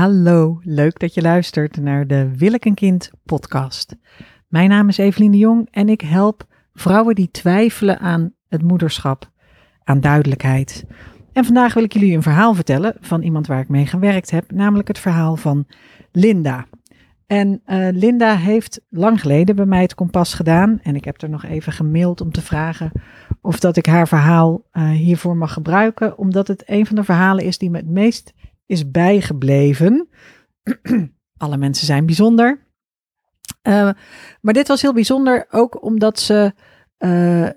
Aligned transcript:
hallo. 0.00 0.60
Leuk 0.62 0.98
dat 0.98 1.14
je 1.14 1.22
luistert 1.22 1.76
naar 1.76 2.06
de 2.06 2.30
Wil 2.36 2.52
ik 2.52 2.64
een 2.64 2.74
kind 2.74 3.10
podcast. 3.24 3.96
Mijn 4.48 4.68
naam 4.68 4.88
is 4.88 4.98
Evelien 4.98 5.30
de 5.30 5.38
Jong 5.38 5.68
en 5.70 5.88
ik 5.88 6.00
help 6.00 6.46
vrouwen 6.72 7.14
die 7.14 7.30
twijfelen 7.30 7.98
aan 7.98 8.32
het 8.48 8.62
moederschap, 8.62 9.30
aan 9.84 10.00
duidelijkheid. 10.00 10.84
En 11.32 11.44
vandaag 11.44 11.74
wil 11.74 11.82
ik 11.82 11.92
jullie 11.92 12.16
een 12.16 12.22
verhaal 12.22 12.54
vertellen 12.54 12.96
van 13.00 13.22
iemand 13.22 13.46
waar 13.46 13.60
ik 13.60 13.68
mee 13.68 13.86
gewerkt 13.86 14.30
heb, 14.30 14.50
namelijk 14.50 14.88
het 14.88 14.98
verhaal 14.98 15.36
van 15.36 15.66
Linda. 16.12 16.66
En 17.26 17.62
uh, 17.66 17.88
Linda 17.92 18.36
heeft 18.36 18.80
lang 18.88 19.20
geleden 19.20 19.56
bij 19.56 19.66
mij 19.66 19.82
het 19.82 19.94
kompas 19.94 20.34
gedaan. 20.34 20.78
En 20.82 20.96
ik 20.96 21.04
heb 21.04 21.22
er 21.22 21.30
nog 21.30 21.44
even 21.44 21.72
gemaild 21.72 22.20
om 22.20 22.32
te 22.32 22.42
vragen 22.42 22.92
of 23.40 23.58
dat 23.58 23.76
ik 23.76 23.86
haar 23.86 24.08
verhaal 24.08 24.62
uh, 24.72 24.90
hiervoor 24.90 25.36
mag 25.36 25.52
gebruiken. 25.52 26.18
Omdat 26.18 26.48
het 26.48 26.62
een 26.66 26.86
van 26.86 26.96
de 26.96 27.04
verhalen 27.04 27.44
is 27.44 27.58
die 27.58 27.70
me 27.70 27.76
het 27.76 27.90
meest 27.90 28.32
is 28.70 28.90
bijgebleven. 28.90 30.08
Alle 31.36 31.56
mensen 31.56 31.86
zijn 31.86 32.06
bijzonder. 32.06 32.68
Uh, 33.62 33.90
maar 34.40 34.54
dit 34.54 34.68
was 34.68 34.82
heel 34.82 34.92
bijzonder 34.92 35.46
ook 35.50 35.82
omdat 35.82 36.20
ze 36.20 36.52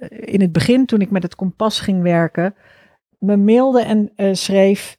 in 0.10 0.42
het 0.42 0.52
begin, 0.52 0.86
toen 0.86 1.02
ik 1.02 1.12
met 1.12 1.24
het 1.24 1.36
kompas 1.36 1.80
ging 1.80 2.02
werken, 2.02 2.56
me 3.20 3.38
mailde 3.38 3.82
en 4.16 4.38
schreef 4.38 4.98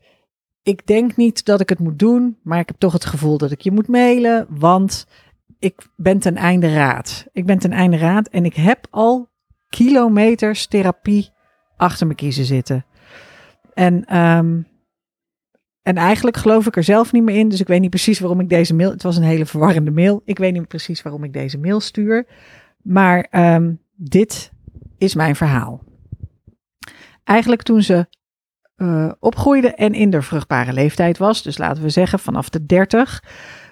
ik 0.65 0.87
denk 0.87 1.17
niet 1.17 1.45
dat 1.45 1.61
ik 1.61 1.69
het 1.69 1.79
moet 1.79 1.99
doen, 1.99 2.39
maar 2.43 2.59
ik 2.59 2.69
heb 2.69 2.79
toch 2.79 2.93
het 2.93 3.05
gevoel 3.05 3.39
dat 3.39 3.51
ik 3.51 3.61
je 3.61 3.71
moet 3.71 3.89
mailen, 3.89 4.47
want 4.49 5.07
ik 5.59 5.89
ben 5.97 6.19
ten 6.19 6.37
einde 6.37 6.75
raad. 6.75 7.27
Ik 7.33 7.47
ben 7.47 7.59
ten 7.59 7.73
einde 7.73 7.97
raad 7.97 8.29
en 8.29 8.45
ik 8.45 8.55
heb 8.55 8.87
al 8.91 9.29
kilometers 9.69 10.67
therapie 10.67 11.31
achter 11.77 12.07
me 12.07 12.15
kiezen 12.15 12.45
zitten. 12.45 12.85
En, 13.75 14.19
um, 14.19 14.67
en 15.85 15.97
eigenlijk 15.97 16.37
geloof 16.37 16.67
ik 16.67 16.77
er 16.77 16.85
zelf 16.85 17.13
niet 17.13 17.23
meer 17.23 17.37
in, 17.37 17.49
dus 17.49 17.61
ik 17.61 17.67
weet 17.67 17.81
niet 17.81 17.91
precies 17.91 18.21
waarom 18.21 18.41
ik 18.41 18.49
deze 18.49 18.75
mail. 18.75 18.91
Het 18.91 19.03
was 19.03 19.17
een 19.17 19.23
hele 19.23 19.47
verwarrende 19.47 19.91
mail. 19.91 20.23
Ik 20.25 20.39
weet 20.39 20.53
niet 20.53 20.69
precies 20.69 21.03
waarom 21.03 21.25
ik 21.25 21.33
deze 21.33 21.59
mail 21.59 21.81
stuur. 21.81 22.27
Maar 22.83 23.27
um, 23.55 23.81
dit 23.95 24.53
is 24.99 25.15
mijn 25.15 25.37
verhaal. 25.37 25.83
Eigenlijk 27.25 27.63
toen 27.63 27.83
ze 27.83 28.07
uh, 28.77 29.13
opgroeide 29.21 29.75
en 29.75 29.95
in 29.95 30.11
de 30.11 30.23
vruchtbare 30.23 30.73
leeftijd 30.73 31.19
was. 31.19 31.43
Dus 31.43 31.59
laten 31.59 31.83
we 31.83 31.89
zeggen 31.89 32.19
vanaf 32.19 32.49
de 32.49 32.67
30. 32.67 33.23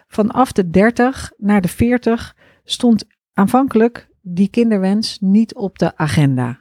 Vanaf 0.08 0.52
de 0.52 0.70
30 0.70 1.32
naar 1.36 1.60
de 1.60 1.68
40 1.68 2.36
stond 2.64 3.04
aanvankelijk 3.32 4.08
die 4.20 4.48
kinderwens 4.48 5.18
niet 5.20 5.54
op 5.54 5.78
de 5.78 5.96
agenda. 5.96 6.60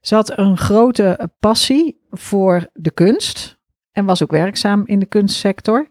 Ze 0.00 0.14
had 0.14 0.38
een 0.38 0.56
grote 0.56 1.30
passie 1.40 2.00
voor 2.10 2.66
de 2.72 2.90
kunst 2.90 3.60
en 3.92 4.04
was 4.04 4.22
ook 4.22 4.30
werkzaam 4.30 4.82
in 4.86 4.98
de 4.98 5.06
kunstsector. 5.06 5.88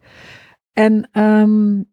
En 0.73 1.09
um, 1.21 1.89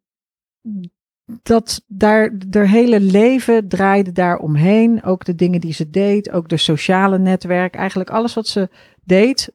dat 1.43 1.85
daar, 1.87 2.33
haar 2.51 2.69
hele 2.69 3.01
leven 3.01 3.69
draaide 3.69 4.13
daar 4.13 4.39
omheen. 4.39 5.03
Ook 5.03 5.25
de 5.25 5.35
dingen 5.35 5.61
die 5.61 5.73
ze 5.73 5.91
deed, 5.91 6.31
ook 6.31 6.49
de 6.49 6.57
sociale 6.57 7.19
netwerk. 7.19 7.75
Eigenlijk 7.75 8.11
alles 8.11 8.35
wat 8.35 8.47
ze 8.47 8.69
deed, 9.05 9.53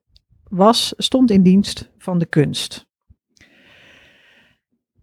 was, 0.50 0.94
stond 0.98 1.32
in 1.32 1.44
dienst 1.44 1.90
van 1.98 2.18
de 2.18 2.26
kunst. 2.26 2.86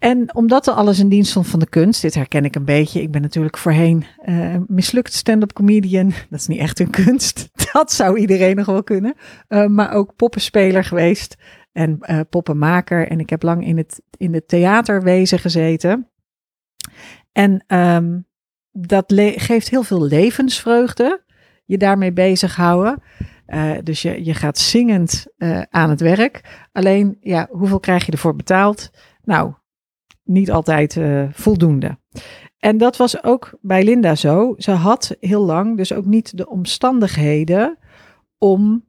En 0.01 0.35
omdat 0.35 0.67
er 0.67 0.73
alles 0.73 0.99
in 0.99 1.09
dienst 1.09 1.31
stond 1.31 1.47
van 1.47 1.59
de 1.59 1.69
kunst, 1.69 2.03
dit 2.03 2.15
herken 2.15 2.45
ik 2.45 2.55
een 2.55 2.65
beetje. 2.65 3.03
Ik 3.03 3.11
ben 3.11 3.23
natuurlijk 3.23 3.59
voorheen 3.59 4.05
uh, 4.25 4.57
mislukt 4.67 5.13
stand-up 5.13 5.53
comedian. 5.53 6.13
Dat 6.31 6.41
is 6.41 6.47
niet 6.47 6.59
echt 6.59 6.81
een 6.81 6.91
kunst. 6.91 7.49
Dat 7.73 7.93
zou 7.93 8.19
iedereen 8.19 8.57
nog 8.57 8.67
wel 8.67 8.83
kunnen. 8.83 9.15
Uh, 9.49 9.67
maar 9.67 9.93
ook 9.93 10.17
poppenspeler 10.17 10.85
geweest 10.85 11.37
en 11.73 11.99
uh, 12.01 12.21
poppenmaker. 12.31 13.09
En 13.09 13.21
ik 13.21 13.31
heb 13.31 13.43
lang 13.43 13.67
in 13.67 13.77
het, 13.77 14.03
in 14.17 14.35
het 14.35 14.49
theaterwezen 14.49 15.39
gezeten. 15.39 16.09
En 17.33 17.65
um, 17.67 18.27
dat 18.71 19.13
geeft 19.37 19.71
heel 19.71 19.83
veel 19.83 20.03
levensvreugde. 20.03 21.25
Je 21.65 21.79
daarmee 21.79 22.13
bezighouden. 22.13 23.03
Uh, 23.47 23.73
dus 23.83 24.03
je, 24.03 24.25
je 24.25 24.35
gaat 24.35 24.59
zingend 24.59 25.27
aan 25.71 25.91
het 25.91 26.01
werk. 26.01 26.67
Alleen, 26.73 27.17
ja, 27.21 27.49
hoeveel 27.51 27.81
krijg 27.81 28.07
je 28.07 28.13
ervoor 28.13 28.37
betaald? 28.37 28.91
Nou, 29.23 29.55
niet 30.31 30.51
altijd 30.51 30.97
uh, 30.97 31.25
voldoende. 31.33 31.99
En 32.59 32.79
dat 32.79 32.97
was 32.97 33.25
ook 33.25 33.59
bij 33.61 33.85
Linda 33.85 34.15
zo. 34.15 34.55
Ze 34.59 34.71
had 34.71 35.17
heel 35.21 35.45
lang 35.45 35.77
dus 35.77 35.93
ook 35.93 36.05
niet 36.05 36.37
de 36.37 36.49
omstandigheden 36.49 37.79
om 38.39 38.85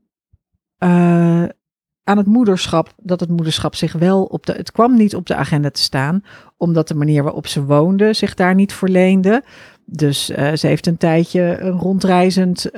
aan 2.04 2.18
het 2.18 2.26
moederschap, 2.26 2.94
dat 2.98 3.20
het 3.20 3.30
moederschap 3.30 3.76
zich 3.76 3.94
wel 3.94 4.24
op 4.24 4.46
de. 4.46 4.54
Het 4.54 4.72
kwam 4.72 4.96
niet 4.98 5.16
op 5.16 5.26
de 5.28 5.36
agenda 5.36 5.70
te 5.70 5.82
staan, 5.82 6.24
omdat 6.58 6.88
de 6.88 6.96
manier 6.96 7.24
waarop 7.24 7.48
ze 7.48 7.66
woonde 7.66 8.14
zich 8.14 8.34
daar 8.34 8.56
niet 8.56 8.74
verleende. 8.74 9.44
Dus 9.86 10.30
uh, 10.30 10.54
ze 10.54 10.68
heeft 10.68 10.88
een 10.88 10.98
tijdje 10.98 11.58
een 11.60 11.80
rondreizend 11.80 12.70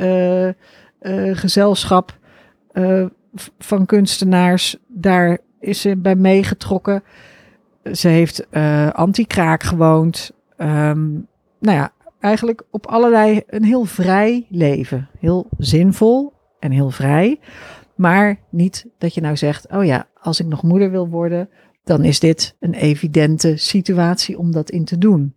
gezelschap 1.33 2.17
van 3.59 3.85
kunstenaars. 3.85 4.77
Daar 4.87 5.37
is 5.59 5.81
ze 5.81 5.97
bij 5.97 6.15
meegetrokken. 6.15 7.03
Ze 7.91 8.07
heeft 8.07 8.51
anti-kraak 8.91 9.63
gewoond. 9.63 10.31
Um, 10.57 11.27
nou 11.59 11.77
ja, 11.77 11.91
eigenlijk 12.19 12.63
op 12.71 12.85
allerlei 12.85 13.41
een 13.47 13.63
heel 13.63 13.85
vrij 13.85 14.45
leven. 14.49 15.09
Heel 15.19 15.47
zinvol 15.57 16.33
en 16.59 16.71
heel 16.71 16.89
vrij. 16.89 17.39
Maar 17.95 18.39
niet 18.49 18.85
dat 18.97 19.13
je 19.13 19.21
nou 19.21 19.37
zegt, 19.37 19.71
oh 19.71 19.85
ja, 19.85 20.07
als 20.21 20.39
ik 20.39 20.45
nog 20.45 20.63
moeder 20.63 20.91
wil 20.91 21.07
worden, 21.07 21.49
dan 21.83 22.03
is 22.03 22.19
dit 22.19 22.55
een 22.59 22.73
evidente 22.73 23.57
situatie 23.57 24.37
om 24.37 24.51
dat 24.51 24.69
in 24.69 24.85
te 24.85 24.97
doen. 24.97 25.35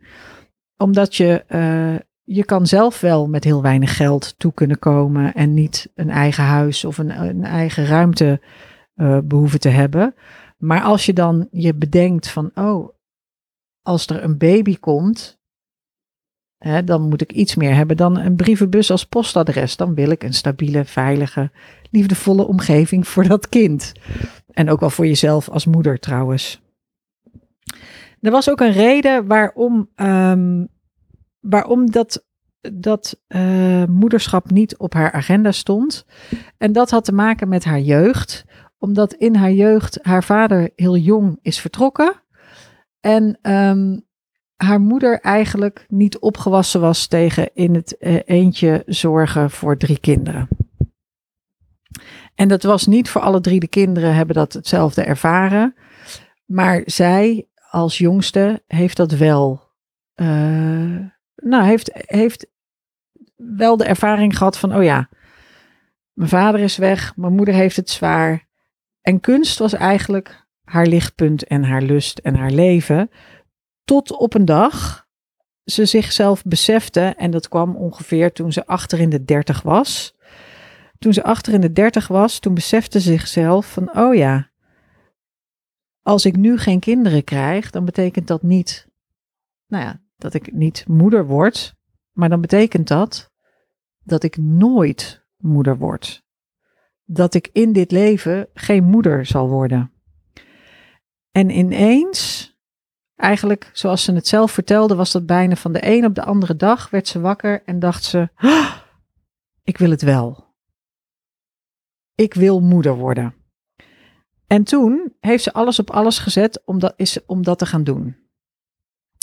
Omdat 0.76 1.14
je, 1.14 1.44
uh, 1.48 1.98
je 2.24 2.44
kan 2.44 2.66
zelf 2.66 3.00
wel 3.00 3.28
met 3.28 3.44
heel 3.44 3.62
weinig 3.62 3.96
geld 3.96 4.34
toe 4.38 4.52
kunnen 4.52 4.78
komen 4.78 5.34
en 5.34 5.54
niet 5.54 5.90
een 5.94 6.10
eigen 6.10 6.44
huis 6.44 6.84
of 6.84 6.98
een, 6.98 7.20
een 7.20 7.44
eigen 7.44 7.86
ruimte 7.86 8.40
uh, 8.96 9.18
behoeven 9.24 9.60
te 9.60 9.68
hebben. 9.68 10.14
Maar 10.56 10.82
als 10.82 11.06
je 11.06 11.12
dan 11.12 11.48
je 11.50 11.74
bedenkt 11.74 12.28
van, 12.28 12.50
oh, 12.54 12.88
als 13.82 14.06
er 14.06 14.22
een 14.22 14.38
baby 14.38 14.78
komt, 14.78 15.38
hè, 16.58 16.84
dan 16.84 17.08
moet 17.08 17.20
ik 17.20 17.32
iets 17.32 17.54
meer 17.54 17.74
hebben 17.74 17.96
dan 17.96 18.18
een 18.18 18.36
brievenbus 18.36 18.90
als 18.90 19.06
postadres. 19.06 19.76
Dan 19.76 19.94
wil 19.94 20.10
ik 20.10 20.22
een 20.22 20.34
stabiele, 20.34 20.84
veilige, 20.84 21.50
liefdevolle 21.90 22.46
omgeving 22.46 23.08
voor 23.08 23.28
dat 23.28 23.48
kind. 23.48 23.92
En 24.50 24.70
ook 24.70 24.80
wel 24.80 24.90
voor 24.90 25.06
jezelf 25.06 25.48
als 25.48 25.66
moeder 25.66 25.98
trouwens. 25.98 26.60
Er 28.20 28.30
was 28.30 28.50
ook 28.50 28.60
een 28.60 28.72
reden 28.72 29.26
waarom, 29.26 29.88
um, 29.96 30.68
waarom 31.40 31.90
dat, 31.90 32.26
dat 32.60 33.20
uh, 33.28 33.84
moederschap 33.84 34.50
niet 34.50 34.76
op 34.76 34.94
haar 34.94 35.12
agenda 35.12 35.52
stond. 35.52 36.06
En 36.58 36.72
dat 36.72 36.90
had 36.90 37.04
te 37.04 37.12
maken 37.12 37.48
met 37.48 37.64
haar 37.64 37.80
jeugd. 37.80 38.44
Omdat 38.78 39.12
in 39.12 39.34
haar 39.34 39.52
jeugd 39.52 39.98
haar 40.02 40.24
vader 40.24 40.70
heel 40.76 40.96
jong 40.96 41.38
is 41.42 41.60
vertrokken. 41.60 42.22
En 43.00 43.38
um, 43.42 44.06
haar 44.56 44.80
moeder 44.80 45.20
eigenlijk 45.20 45.84
niet 45.88 46.18
opgewassen 46.18 46.80
was 46.80 47.06
tegen 47.06 47.50
in 47.54 47.74
het 47.74 47.96
uh, 47.98 48.20
eentje 48.24 48.82
zorgen 48.86 49.50
voor 49.50 49.76
drie 49.76 50.00
kinderen. 50.00 50.48
En 52.34 52.48
dat 52.48 52.62
was 52.62 52.86
niet 52.86 53.08
voor 53.08 53.20
alle 53.20 53.40
drie 53.40 53.60
de 53.60 53.68
kinderen 53.68 54.14
hebben 54.14 54.34
dat 54.34 54.52
hetzelfde 54.52 55.02
ervaren. 55.02 55.74
Maar 56.44 56.82
zij 56.84 57.48
als 57.70 57.98
jongste 57.98 58.62
heeft 58.66 58.96
dat 58.96 59.12
wel. 59.12 59.64
Uh, 60.14 60.98
nou, 61.36 61.64
heeft, 61.64 61.90
heeft 61.92 62.46
wel 63.36 63.76
de 63.76 63.84
ervaring 63.84 64.36
gehad 64.36 64.58
van, 64.58 64.74
oh 64.74 64.82
ja, 64.82 65.08
mijn 66.12 66.28
vader 66.28 66.60
is 66.60 66.76
weg, 66.76 67.16
mijn 67.16 67.34
moeder 67.34 67.54
heeft 67.54 67.76
het 67.76 67.90
zwaar. 67.90 68.45
En 69.06 69.20
kunst 69.20 69.58
was 69.58 69.72
eigenlijk 69.72 70.46
haar 70.64 70.86
lichtpunt 70.86 71.44
en 71.44 71.64
haar 71.64 71.82
lust 71.82 72.18
en 72.18 72.34
haar 72.34 72.50
leven. 72.50 73.10
Tot 73.84 74.12
op 74.12 74.34
een 74.34 74.44
dag 74.44 75.06
ze 75.64 75.84
zichzelf 75.84 76.42
besefte, 76.42 77.00
en 77.00 77.30
dat 77.30 77.48
kwam 77.48 77.76
ongeveer 77.76 78.32
toen 78.32 78.52
ze 78.52 78.66
achter 78.66 79.00
in 79.00 79.10
de 79.10 79.24
dertig 79.24 79.62
was. 79.62 80.16
Toen 80.98 81.12
ze 81.12 81.22
achter 81.22 81.52
in 81.52 81.60
de 81.60 81.72
dertig 81.72 82.08
was, 82.08 82.38
toen 82.38 82.54
besefte 82.54 83.00
ze 83.00 83.10
zichzelf 83.10 83.72
van, 83.72 83.96
oh 83.96 84.14
ja, 84.14 84.50
als 86.02 86.24
ik 86.24 86.36
nu 86.36 86.58
geen 86.58 86.80
kinderen 86.80 87.24
krijg, 87.24 87.70
dan 87.70 87.84
betekent 87.84 88.26
dat 88.26 88.42
niet, 88.42 88.88
nou 89.66 89.84
ja, 89.84 90.02
dat 90.16 90.34
ik 90.34 90.52
niet 90.52 90.84
moeder 90.88 91.26
word, 91.26 91.74
maar 92.12 92.28
dan 92.28 92.40
betekent 92.40 92.88
dat 92.88 93.32
dat 94.04 94.22
ik 94.22 94.36
nooit 94.36 95.26
moeder 95.36 95.78
word. 95.78 96.25
Dat 97.06 97.34
ik 97.34 97.48
in 97.52 97.72
dit 97.72 97.90
leven 97.90 98.48
geen 98.54 98.84
moeder 98.84 99.26
zal 99.26 99.48
worden. 99.48 99.92
En 101.30 101.50
ineens, 101.50 102.50
eigenlijk 103.14 103.70
zoals 103.72 104.04
ze 104.04 104.12
het 104.12 104.26
zelf 104.26 104.50
vertelde, 104.50 104.94
was 104.94 105.12
dat 105.12 105.26
bijna 105.26 105.56
van 105.56 105.72
de 105.72 105.86
een 105.86 106.04
op 106.04 106.14
de 106.14 106.24
andere 106.24 106.56
dag, 106.56 106.90
werd 106.90 107.08
ze 107.08 107.20
wakker 107.20 107.62
en 107.64 107.78
dacht 107.78 108.04
ze, 108.04 108.28
oh, 108.42 108.76
ik 109.62 109.78
wil 109.78 109.90
het 109.90 110.02
wel 110.02 110.46
ik 112.16 112.34
wil 112.34 112.60
moeder 112.60 112.96
worden. 112.96 113.34
En 114.46 114.64
toen 114.64 115.12
heeft 115.20 115.42
ze 115.42 115.52
alles 115.52 115.78
op 115.78 115.90
alles 115.90 116.18
gezet 116.18 116.62
om 116.64 116.78
dat, 116.78 116.94
is, 116.96 117.18
om 117.26 117.42
dat 117.42 117.58
te 117.58 117.66
gaan 117.66 117.84
doen. 117.84 118.16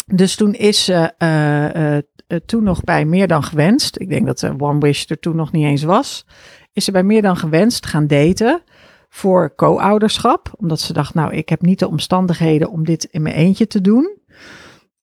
Dus 0.06 0.36
toen 0.36 0.54
is 0.54 0.84
ze 0.84 1.14
uh, 1.18 1.98
uh, 1.98 2.40
toen 2.46 2.64
nog 2.64 2.84
bij 2.84 3.06
meer 3.06 3.28
dan 3.28 3.44
gewenst. 3.44 4.00
Ik 4.00 4.10
denk 4.10 4.26
dat 4.26 4.40
de 4.40 4.60
One 4.60 4.80
Wish 4.80 5.06
er 5.10 5.20
toen 5.20 5.36
nog 5.36 5.52
niet 5.52 5.66
eens 5.66 5.84
was. 5.84 6.26
Is 6.74 6.86
ze 6.86 6.92
bij 6.92 7.04
meer 7.04 7.22
dan 7.22 7.38
gewenst 7.38 7.86
gaan 7.86 8.08
daten 8.08 8.64
voor 9.10 9.56
co-ouderschap. 9.56 10.54
Omdat 10.58 10.80
ze 10.80 10.94
dacht, 10.94 11.14
nou, 11.14 11.34
ik 11.34 11.50
heb 11.50 11.62
niet 11.62 11.80
de 11.80 11.88
omstandigheden 11.88 12.70
om 12.70 12.86
dit 12.86 13.04
in 13.04 13.22
mijn 13.22 13.36
eentje 13.36 13.68
te 13.68 13.82
doen. 13.82 14.18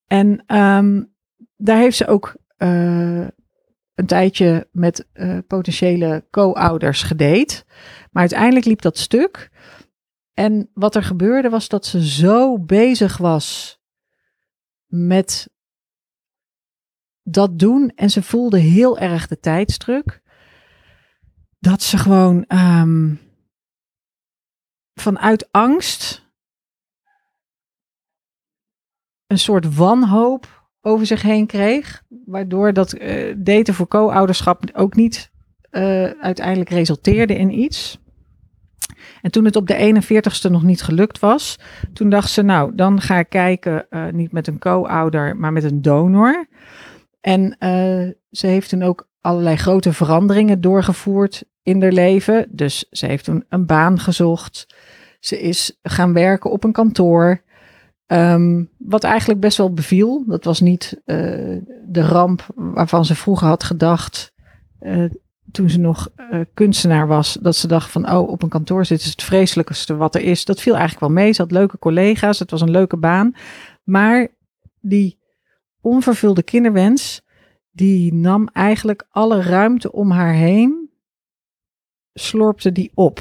En 0.07 0.57
um, 0.57 1.15
daar 1.57 1.79
heeft 1.79 1.97
ze 1.97 2.07
ook 2.07 2.37
uh, 2.59 3.27
een 3.95 4.07
tijdje 4.07 4.69
met 4.73 5.09
uh, 5.15 5.39
potentiële 5.47 6.27
co-ouders 6.31 7.03
gedate. 7.03 7.65
Maar 8.11 8.23
uiteindelijk 8.23 8.67
liep 8.67 8.83
dat 8.83 8.99
stuk. 8.99 9.51
En 10.35 10.71
wat 10.75 10.95
er 10.95 11.03
gebeurde 11.03 11.49
was 11.49 11.69
dat 11.69 11.87
ze 11.87 12.07
zo 12.07 12.59
bezig 12.59 13.17
was 13.17 13.79
met 14.87 15.51
dat 17.23 17.59
doen. 17.59 17.93
En 17.95 18.11
ze 18.11 18.23
voelde 18.23 18.59
heel 18.59 18.99
erg 18.99 19.27
de 19.27 19.41
tijdsdruk. 19.41 20.20
Dat 21.61 21.83
ze 21.83 21.99
gewoon 21.99 22.45
um, 22.49 23.21
vanuit 24.95 25.53
angst 25.53 26.29
een 29.27 29.39
soort 29.39 29.75
wanhoop 29.75 30.69
over 30.81 31.07
zich 31.07 31.23
heen 31.23 31.47
kreeg. 31.47 32.03
Waardoor 32.25 32.73
dat 32.73 32.95
uh, 32.95 33.65
voor 33.65 33.89
co-ouderschap 33.89 34.65
ook 34.73 34.95
niet 34.95 35.31
uh, 35.71 36.11
uiteindelijk 36.11 36.71
resulteerde 36.71 37.37
in 37.37 37.59
iets. 37.59 37.99
En 39.23 39.31
toen 39.31 39.45
het 39.45 39.57
op 39.57 39.67
de 39.67 40.03
41ste 40.03 40.51
nog 40.51 40.63
niet 40.63 40.83
gelukt 40.83 41.19
was, 41.19 41.59
toen 41.93 42.11
dacht 42.11 42.31
ze, 42.31 42.43
nou, 42.43 42.75
dan 42.75 43.01
ga 43.01 43.19
ik 43.19 43.29
kijken, 43.29 43.87
uh, 43.91 44.09
niet 44.09 44.33
met 44.33 44.47
een 44.47 44.59
co-ouder, 44.59 45.37
maar 45.37 45.53
met 45.53 45.65
een 45.65 45.83
donor. 45.83 46.47
En 47.21 47.57
ze 48.31 48.47
heeft 48.47 48.69
toen 48.69 48.83
ook 48.83 49.09
allerlei 49.21 49.57
grote 49.57 49.93
veranderingen 49.93 50.61
doorgevoerd 50.61 51.45
in 51.63 51.83
haar 51.83 51.93
leven. 51.93 52.47
Dus 52.51 52.87
ze 52.91 53.07
heeft 53.07 53.25
toen 53.25 53.45
een 53.49 53.67
baan 53.67 53.99
gezocht. 53.99 54.75
Ze 55.21 55.41
is 55.41 55.79
gaan 55.83 56.13
werken 56.13 56.51
op 56.51 56.65
een 56.65 56.73
kantoor. 56.73 57.43
Um, 58.07 58.71
wat 58.79 59.05
eigenlijk 59.05 59.41
best 59.41 59.57
wel 59.57 59.73
beviel. 59.73 60.25
Dat 60.27 60.45
was 60.45 60.61
niet 60.61 61.03
uh, 61.07 61.17
de 61.87 62.03
ramp 62.03 62.47
waarvan 62.55 63.05
ze 63.05 63.15
vroeger 63.15 63.47
had 63.47 63.65
gedacht. 63.65 64.33
Uh, 64.81 65.11
toen 65.53 65.71
ze 65.71 65.79
nog 65.79 66.09
uh, 66.17 66.41
kunstenaar 66.55 67.07
was. 67.07 67.39
Dat 67.41 67.57
ze 67.57 67.67
dacht 67.67 67.91
van, 67.91 68.11
oh, 68.11 68.29
op 68.29 68.43
een 68.43 68.49
kantoor 68.49 68.85
zitten 68.85 69.07
is 69.07 69.13
het 69.13 69.23
vreselijkste 69.23 69.97
wat 69.97 70.15
er 70.15 70.21
is. 70.21 70.45
Dat 70.45 70.61
viel 70.61 70.77
eigenlijk 70.77 71.01
wel 71.01 71.25
mee. 71.25 71.33
Ze 71.33 71.43
had 71.43 71.51
leuke 71.51 71.79
collega's. 71.79 72.39
Het 72.39 72.51
was 72.51 72.61
een 72.61 72.71
leuke 72.71 72.97
baan. 72.97 73.35
Maar 73.85 74.29
die 74.81 75.19
onvervulde 75.81 76.43
kinderwens, 76.43 77.23
die 77.71 78.15
nam 78.15 78.49
eigenlijk 78.53 79.07
alle 79.11 79.43
ruimte 79.43 79.93
om 79.93 80.11
haar 80.11 80.33
heen, 80.33 80.80
slorpte 82.15 82.73
die 82.73 82.91
op. 82.95 83.21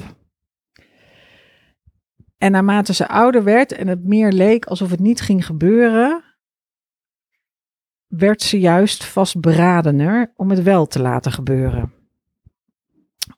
En 2.38 2.52
naarmate 2.52 2.94
ze 2.94 3.08
ouder 3.08 3.44
werd 3.44 3.72
en 3.72 3.88
het 3.88 4.04
meer 4.04 4.32
leek 4.32 4.66
alsof 4.66 4.90
het 4.90 5.00
niet 5.00 5.22
ging 5.22 5.46
gebeuren, 5.46 6.24
werd 8.08 8.42
ze 8.42 8.60
juist 8.60 9.06
vastberadener 9.06 10.34
om 10.36 10.50
het 10.50 10.64
wel 10.64 10.86
te 10.86 11.02
laten 11.02 11.32
gebeuren. 11.32 11.94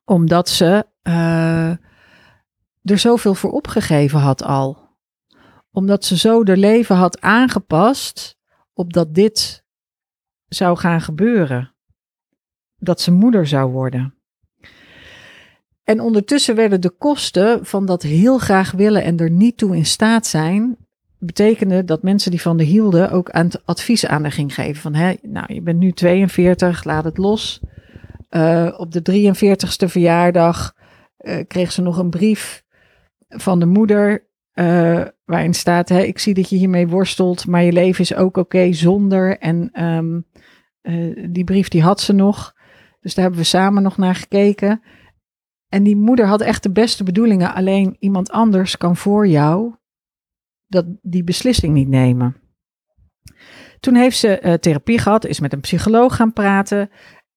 Omdat 0.06 0.50
ze 0.50 0.86
uh, 1.04 1.70
er 2.82 2.98
zoveel 2.98 3.34
voor 3.36 3.52
opgegeven 3.52 4.20
had 4.20 4.44
al. 4.44 4.90
Omdat 5.72 6.06
ze 6.06 6.18
zo 6.18 6.46
haar 6.46 6.58
leven 6.58 6.96
had 6.96 7.22
aangepast 7.22 8.38
op 8.74 8.94
dat 8.94 9.14
dit 9.14 9.66
zou 10.48 10.78
gaan 10.78 11.02
gebeuren. 11.02 11.76
Dat 12.78 13.02
ze 13.02 13.12
moeder 13.12 13.48
zou 13.48 13.72
worden. 13.72 14.21
En 15.84 16.00
ondertussen 16.00 16.56
werden 16.56 16.82
de 16.82 16.90
kosten 16.90 17.66
van 17.66 17.86
dat 17.86 18.02
heel 18.02 18.38
graag 18.38 18.72
willen 18.72 19.04
en 19.04 19.18
er 19.18 19.32
niet 19.32 19.58
toe 19.58 19.76
in 19.76 19.86
staat 19.86 20.28
zijn, 20.28 20.78
betekende 21.20 21.84
dat 21.84 22.04
mensen 22.04 22.32
die 22.32 22.42
van 22.42 22.58
de 22.58 22.64
hielden 22.64 23.12
ook 23.12 23.30
aan 23.30 23.46
het 23.46 23.66
advies 23.66 24.06
aan 24.06 24.22
haar 24.22 24.32
ging 24.32 24.54
geven. 24.54 24.82
Van, 24.82 24.94
hè, 24.94 25.14
nou, 25.22 25.54
je 25.54 25.62
bent 25.62 25.80
nu 25.80 25.92
42, 25.92 26.84
laat 26.84 27.04
het 27.04 27.18
los. 27.18 27.62
Uh, 28.30 28.74
op 28.78 28.92
de 28.92 29.02
43ste 29.12 29.90
verjaardag 29.90 30.76
uh, 31.20 31.44
kreeg 31.48 31.72
ze 31.72 31.82
nog 31.82 31.98
een 31.98 32.10
brief 32.10 32.64
van 33.30 33.60
de 33.60 33.66
moeder. 33.66 34.28
Uh, 34.54 35.02
waarin 35.26 35.54
staat: 35.54 35.90
hè, 35.90 36.02
Ik 36.02 36.20
zie 36.20 36.34
dat 36.34 36.50
je 36.50 36.56
hiermee 36.56 36.88
worstelt, 36.88 37.48
maar 37.48 37.64
je 37.64 37.72
leven 37.72 38.02
is 38.02 38.16
ook 38.16 38.38
oké 38.38 38.74
zonder. 38.74 39.38
En 39.38 39.84
um, 39.84 40.26
die 41.32 41.44
brief 41.44 41.68
die 41.68 41.82
had 41.82 42.02
ze 42.02 42.14
nog. 42.14 42.54
Dus 43.02 43.14
daar 43.14 43.24
hebben 43.24 43.42
we 43.42 43.48
samen 43.48 43.84
nog 43.84 43.98
naar 43.98 44.16
gekeken. 44.16 44.82
En 45.72 45.84
die 45.84 45.96
moeder 45.96 46.26
had 46.26 46.42
echt 46.42 46.64
de 46.64 46.72
beste 46.72 47.04
bedoelingen, 47.04 47.54
alleen 47.54 47.96
iemand 48.00 48.32
anders 48.32 48.78
kan 48.78 48.98
voor 48.98 49.28
jou 49.28 49.76
dat, 50.68 50.86
die 51.02 51.24
beslissing 51.24 51.74
niet 51.74 51.88
nemen. 51.88 52.36
Toen 53.80 53.96
heeft 53.96 54.18
ze 54.18 54.42
uh, 54.44 54.54
therapie 54.54 55.00
gehad, 55.00 55.26
is 55.26 55.40
met 55.40 55.54
een 55.54 55.60
psycholoog 55.60 56.16
gaan 56.16 56.34
praten. 56.34 56.90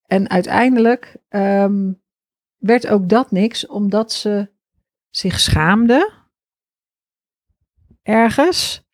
En 0.05 0.29
uiteindelijk 0.29 1.17
um, 1.29 2.01
werd 2.57 2.87
ook 2.87 3.09
dat 3.09 3.31
niks, 3.31 3.67
omdat 3.67 4.11
ze 4.11 4.51
zich 5.09 5.39
schaamde. 5.39 6.11
Ergens. 8.01 8.89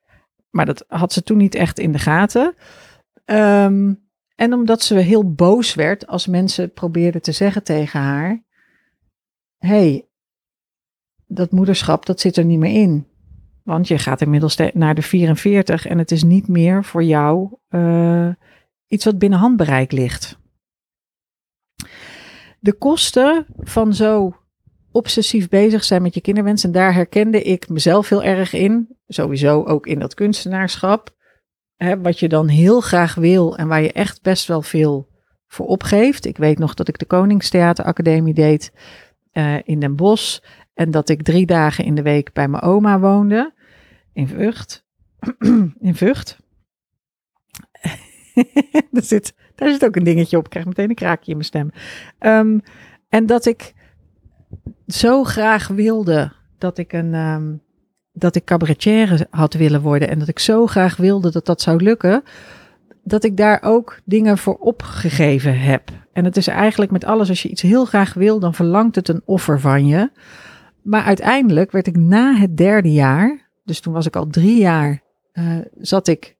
Maar 0.49 0.65
dat 0.65 0.85
had 0.87 1.13
ze 1.13 1.23
toen 1.23 1.37
niet 1.37 1.55
echt 1.55 1.79
in 1.79 1.91
de 1.91 1.99
gaten. 1.99 2.55
Um, 3.25 4.09
en 4.35 4.53
omdat 4.53 4.81
ze 4.81 4.95
heel 4.95 5.33
boos 5.33 5.73
werd 5.73 6.07
als 6.07 6.27
mensen 6.27 6.73
probeerden 6.73 7.21
te 7.21 7.31
zeggen 7.31 7.63
tegen 7.63 7.99
haar: 7.99 8.43
hey, 9.65 10.07
dat 11.27 11.51
moederschap, 11.51 12.05
dat 12.05 12.19
zit 12.19 12.37
er 12.37 12.45
niet 12.45 12.59
meer 12.59 12.81
in. 12.81 13.07
Want 13.63 13.87
je 13.87 13.97
gaat 13.97 14.21
inmiddels 14.21 14.57
naar 14.73 14.95
de 14.95 15.01
44 15.01 15.87
en 15.87 15.97
het 15.97 16.11
is 16.11 16.23
niet 16.23 16.47
meer 16.47 16.83
voor 16.83 17.03
jou 17.03 17.57
uh, 17.69 18.29
iets 18.87 19.05
wat 19.05 19.17
binnen 19.17 19.39
handbereik 19.39 19.91
ligt. 19.91 20.39
De 22.59 22.73
kosten 22.73 23.45
van 23.57 23.93
zo 23.93 24.35
obsessief 24.91 25.49
bezig 25.49 25.83
zijn 25.83 26.01
met 26.01 26.13
je 26.13 26.21
kinderwens, 26.21 26.63
en 26.63 26.71
daar 26.71 26.93
herkende 26.93 27.41
ik 27.41 27.69
mezelf 27.69 28.09
heel 28.09 28.23
erg 28.23 28.53
in, 28.53 28.97
sowieso 29.07 29.63
ook 29.63 29.87
in 29.87 29.99
dat 29.99 30.13
kunstenaarschap, 30.13 31.15
hè, 31.75 32.01
wat 32.01 32.19
je 32.19 32.29
dan 32.29 32.47
heel 32.47 32.81
graag 32.81 33.15
wil 33.15 33.57
en 33.57 33.67
waar 33.67 33.81
je 33.81 33.91
echt 33.91 34.21
best 34.21 34.47
wel 34.47 34.61
veel 34.61 35.09
voor 35.47 35.65
opgeeft. 35.65 36.25
Ik 36.25 36.37
weet 36.37 36.59
nog 36.59 36.73
dat 36.73 36.87
ik 36.87 36.99
de 36.99 37.05
Koningstheateracademie 37.05 38.33
deed 38.33 38.71
uh, 39.33 39.55
in 39.63 39.79
Den 39.79 39.95
Bosch. 39.95 40.39
En 40.73 40.91
dat 40.91 41.09
ik 41.09 41.23
drie 41.23 41.45
dagen 41.45 41.85
in 41.85 41.95
de 41.95 42.01
week 42.01 42.33
bij 42.33 42.47
mijn 42.47 42.63
oma 42.63 42.99
woonde. 42.99 43.53
In 44.13 44.27
Vught. 44.27 44.85
in 45.79 45.95
Vught. 45.95 46.37
daar, 48.91 49.03
zit, 49.03 49.33
daar 49.55 49.71
zit 49.71 49.85
ook 49.85 49.95
een 49.95 50.03
dingetje 50.03 50.37
op. 50.37 50.43
Ik 50.43 50.49
krijg 50.49 50.65
meteen 50.65 50.89
een 50.89 50.95
kraakje 50.95 51.31
in 51.31 51.37
mijn 51.37 51.47
stem. 51.47 51.71
Um, 52.19 52.61
en 53.09 53.25
dat 53.25 53.45
ik 53.45 53.73
zo 54.87 55.23
graag 55.23 55.67
wilde 55.67 56.31
dat 56.57 56.77
ik 56.77 56.93
een. 56.93 57.13
Um, 57.13 57.61
dat 58.13 58.35
ik 58.35 58.45
cabaretière 58.45 59.27
had 59.29 59.53
willen 59.53 59.81
worden. 59.81 60.09
En 60.09 60.19
dat 60.19 60.27
ik 60.27 60.39
zo 60.39 60.67
graag 60.67 60.97
wilde 60.97 61.31
dat 61.31 61.45
dat 61.45 61.61
zou 61.61 61.83
lukken. 61.83 62.23
Dat 63.03 63.23
ik 63.23 63.37
daar 63.37 63.59
ook 63.63 63.99
dingen 64.05 64.37
voor 64.37 64.55
opgegeven 64.55 65.59
heb. 65.59 65.89
En 66.13 66.25
het 66.25 66.37
is 66.37 66.47
eigenlijk 66.47 66.91
met 66.91 67.05
alles, 67.05 67.29
als 67.29 67.41
je 67.41 67.49
iets 67.49 67.61
heel 67.61 67.85
graag 67.85 68.13
wil, 68.13 68.39
dan 68.39 68.53
verlangt 68.53 68.95
het 68.95 69.07
een 69.07 69.21
offer 69.25 69.59
van 69.59 69.87
je. 69.87 70.11
Maar 70.81 71.03
uiteindelijk 71.03 71.71
werd 71.71 71.87
ik 71.87 71.97
na 71.97 72.35
het 72.35 72.57
derde 72.57 72.91
jaar, 72.91 73.49
dus 73.63 73.79
toen 73.79 73.93
was 73.93 74.05
ik 74.05 74.15
al 74.15 74.27
drie 74.27 74.59
jaar, 74.59 75.01
uh, 75.33 75.57
zat 75.77 76.07
ik, 76.07 76.35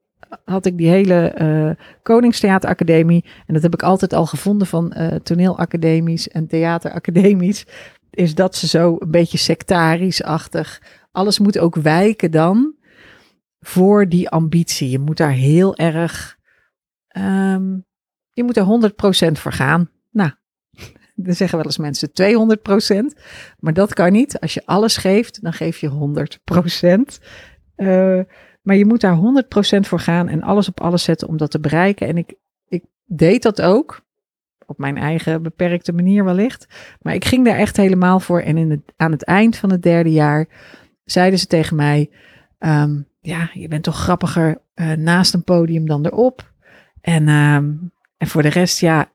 had 0.46 0.66
ik 0.66 0.78
die 0.78 0.88
hele 0.88 1.36
uh, 1.42 1.86
Koningstheateracademie. 2.04 3.26
En 3.46 3.54
dat 3.54 3.64
heb 3.64 3.74
ik 3.74 3.84
altijd 3.84 4.14
al 4.14 4.26
gevonden 4.26 4.68
van 4.68 4.94
uh, 4.98 5.08
toneelacademies 5.08 6.28
en 6.28 6.48
theateracademies. 6.48 7.66
Is 8.10 8.36
dat 8.36 8.56
ze 8.56 8.68
zo 8.68 8.96
een 9.00 9.12
beetje 9.12 9.38
sectarisch-achtig. 9.38 10.82
Alles 11.12 11.40
moet 11.40 11.60
ook 11.60 11.76
wijken 11.76 12.32
dan 12.32 12.76
voor 13.60 14.10
die 14.10 14.30
ambitie. 14.30 14.90
Je 14.90 15.00
moet 15.00 15.18
daar 15.18 15.32
heel 15.32 15.76
erg 15.76 16.38
um, 17.18 17.86
je 18.34 18.44
moet 18.44 18.58
er 18.58 18.92
100% 19.30 19.32
voor 19.32 19.52
gaan. 19.52 19.90
Nou, 20.12 20.32
dan 21.16 21.34
zeggen 21.34 21.58
wel 21.58 21.66
eens 21.66 21.78
mensen 21.78 22.10
200%. 23.16 23.22
Maar 23.60 23.74
dat 23.74 23.94
kan 23.94 24.12
niet. 24.12 24.40
Als 24.40 24.54
je 24.54 24.66
alles 24.66 24.98
geeft, 24.98 25.42
dan 25.42 25.54
geef 25.54 25.78
je 25.78 25.90
100%. 25.90 27.24
Uh, 27.76 28.22
maar 28.62 28.76
je 28.76 28.86
moet 28.86 29.02
daar 29.02 29.18
100% 29.18 29.20
voor 29.80 30.00
gaan 30.00 30.28
en 30.28 30.42
alles 30.42 30.68
op 30.68 30.82
alles 30.82 31.04
zetten 31.04 31.28
om 31.28 31.38
dat 31.38 31.52
te 31.52 31.60
bereiken. 31.60 32.08
En 32.08 32.18
ik, 32.18 32.34
ik 32.68 32.84
deed 33.06 33.44
dat 33.44 33.62
ook. 33.62 34.02
Op 34.66 34.78
mijn 34.78 34.98
eigen 34.98 35.44
beperkte 35.44 35.94
manier 35.94 36.24
wellicht. 36.24 36.68
Maar 37.02 37.14
ik 37.14 37.26
ging 37.26 37.46
daar 37.46 37.58
echt 37.58 37.78
helemaal 37.78 38.20
voor. 38.20 38.40
En 38.40 38.58
in 38.58 38.72
het, 38.72 38.94
aan 38.98 39.12
het 39.12 39.24
eind 39.24 39.58
van 39.58 39.72
het 39.72 39.84
derde 39.84 40.12
jaar 40.12 40.48
zeiden 41.04 41.40
ze 41.40 41.48
tegen 41.48 41.76
mij: 41.76 42.10
ehm, 42.58 43.02
Ja, 43.20 43.50
je 43.54 43.68
bent 43.68 43.84
toch 43.84 43.98
grappiger 43.98 44.62
uh, 44.76 44.92
naast 44.92 45.34
een 45.34 45.44
podium 45.44 45.86
dan 45.86 46.06
erop. 46.06 46.51
En, 47.02 47.28
ehm, 47.28 47.72
en 48.18 48.28
voor 48.28 48.42
de 48.42 48.50
rest, 48.50 48.80
ja, 48.80 49.12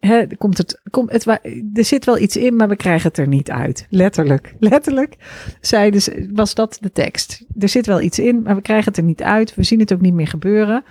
hè, 0.00 0.26
komt 0.36 0.58
het, 0.58 0.80
het, 1.06 1.26
er 1.74 1.84
zit 1.84 2.04
wel 2.04 2.18
iets 2.18 2.36
in, 2.36 2.56
maar 2.56 2.68
we 2.68 2.76
krijgen 2.76 3.08
het 3.08 3.18
er 3.18 3.28
niet 3.28 3.50
uit. 3.50 3.86
Letterlijk, 3.90 4.54
letterlijk 4.70 5.16
zeiden 5.60 6.02
ze, 6.02 6.30
was 6.32 6.54
dat 6.54 6.78
de 6.80 6.92
tekst. 6.92 7.44
Er 7.58 7.68
zit 7.68 7.86
wel 7.86 8.00
iets 8.00 8.18
in, 8.18 8.42
maar 8.42 8.54
we 8.54 8.62
krijgen 8.62 8.88
het 8.88 8.96
er 8.96 9.02
niet 9.02 9.22
uit. 9.22 9.54
We 9.54 9.62
zien 9.62 9.80
het 9.80 9.92
ook 9.92 10.00
niet 10.00 10.14
meer 10.14 10.28
gebeuren. 10.28 10.84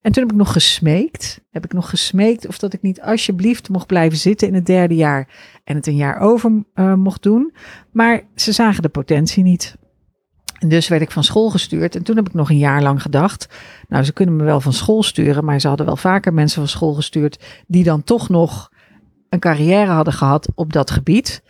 En 0.00 0.12
toen 0.12 0.22
heb 0.22 0.32
ik 0.32 0.38
nog 0.38 0.52
gesmeekt. 0.52 1.40
Heb 1.50 1.64
ik 1.64 1.72
nog 1.72 1.90
gesmeekt 1.90 2.46
of 2.46 2.58
dat 2.58 2.72
ik 2.72 2.82
niet 2.82 3.00
alsjeblieft 3.00 3.68
mocht 3.68 3.86
blijven 3.86 4.18
zitten 4.18 4.48
in 4.48 4.54
het 4.54 4.66
derde 4.66 4.94
jaar. 4.94 5.28
En 5.64 5.76
het 5.76 5.86
een 5.86 5.96
jaar 5.96 6.20
over 6.20 6.64
uh, 6.74 6.94
mocht 6.94 7.22
doen. 7.22 7.52
Maar 7.92 8.22
ze 8.34 8.52
zagen 8.52 8.82
de 8.82 8.88
potentie 8.88 9.42
niet. 9.42 9.76
Dus 10.66 10.88
werd 10.88 11.02
ik 11.02 11.10
van 11.10 11.24
school 11.24 11.50
gestuurd. 11.50 11.96
En 11.96 12.02
toen 12.02 12.16
heb 12.16 12.28
ik 12.28 12.34
nog 12.34 12.50
een 12.50 12.58
jaar 12.58 12.82
lang 12.82 13.02
gedacht. 13.02 13.48
Nou, 13.88 14.04
ze 14.04 14.12
kunnen 14.12 14.36
me 14.36 14.44
wel 14.44 14.60
van 14.60 14.72
school 14.72 15.02
sturen. 15.02 15.44
Maar 15.44 15.60
ze 15.60 15.68
hadden 15.68 15.86
wel 15.86 15.96
vaker 15.96 16.34
mensen 16.34 16.60
van 16.60 16.68
school 16.68 16.94
gestuurd. 16.94 17.44
die 17.66 17.84
dan 17.84 18.04
toch 18.04 18.28
nog 18.28 18.70
een 19.28 19.38
carrière 19.38 19.90
hadden 19.90 20.12
gehad 20.12 20.48
op 20.54 20.72
dat 20.72 20.90
gebied. 20.90 21.42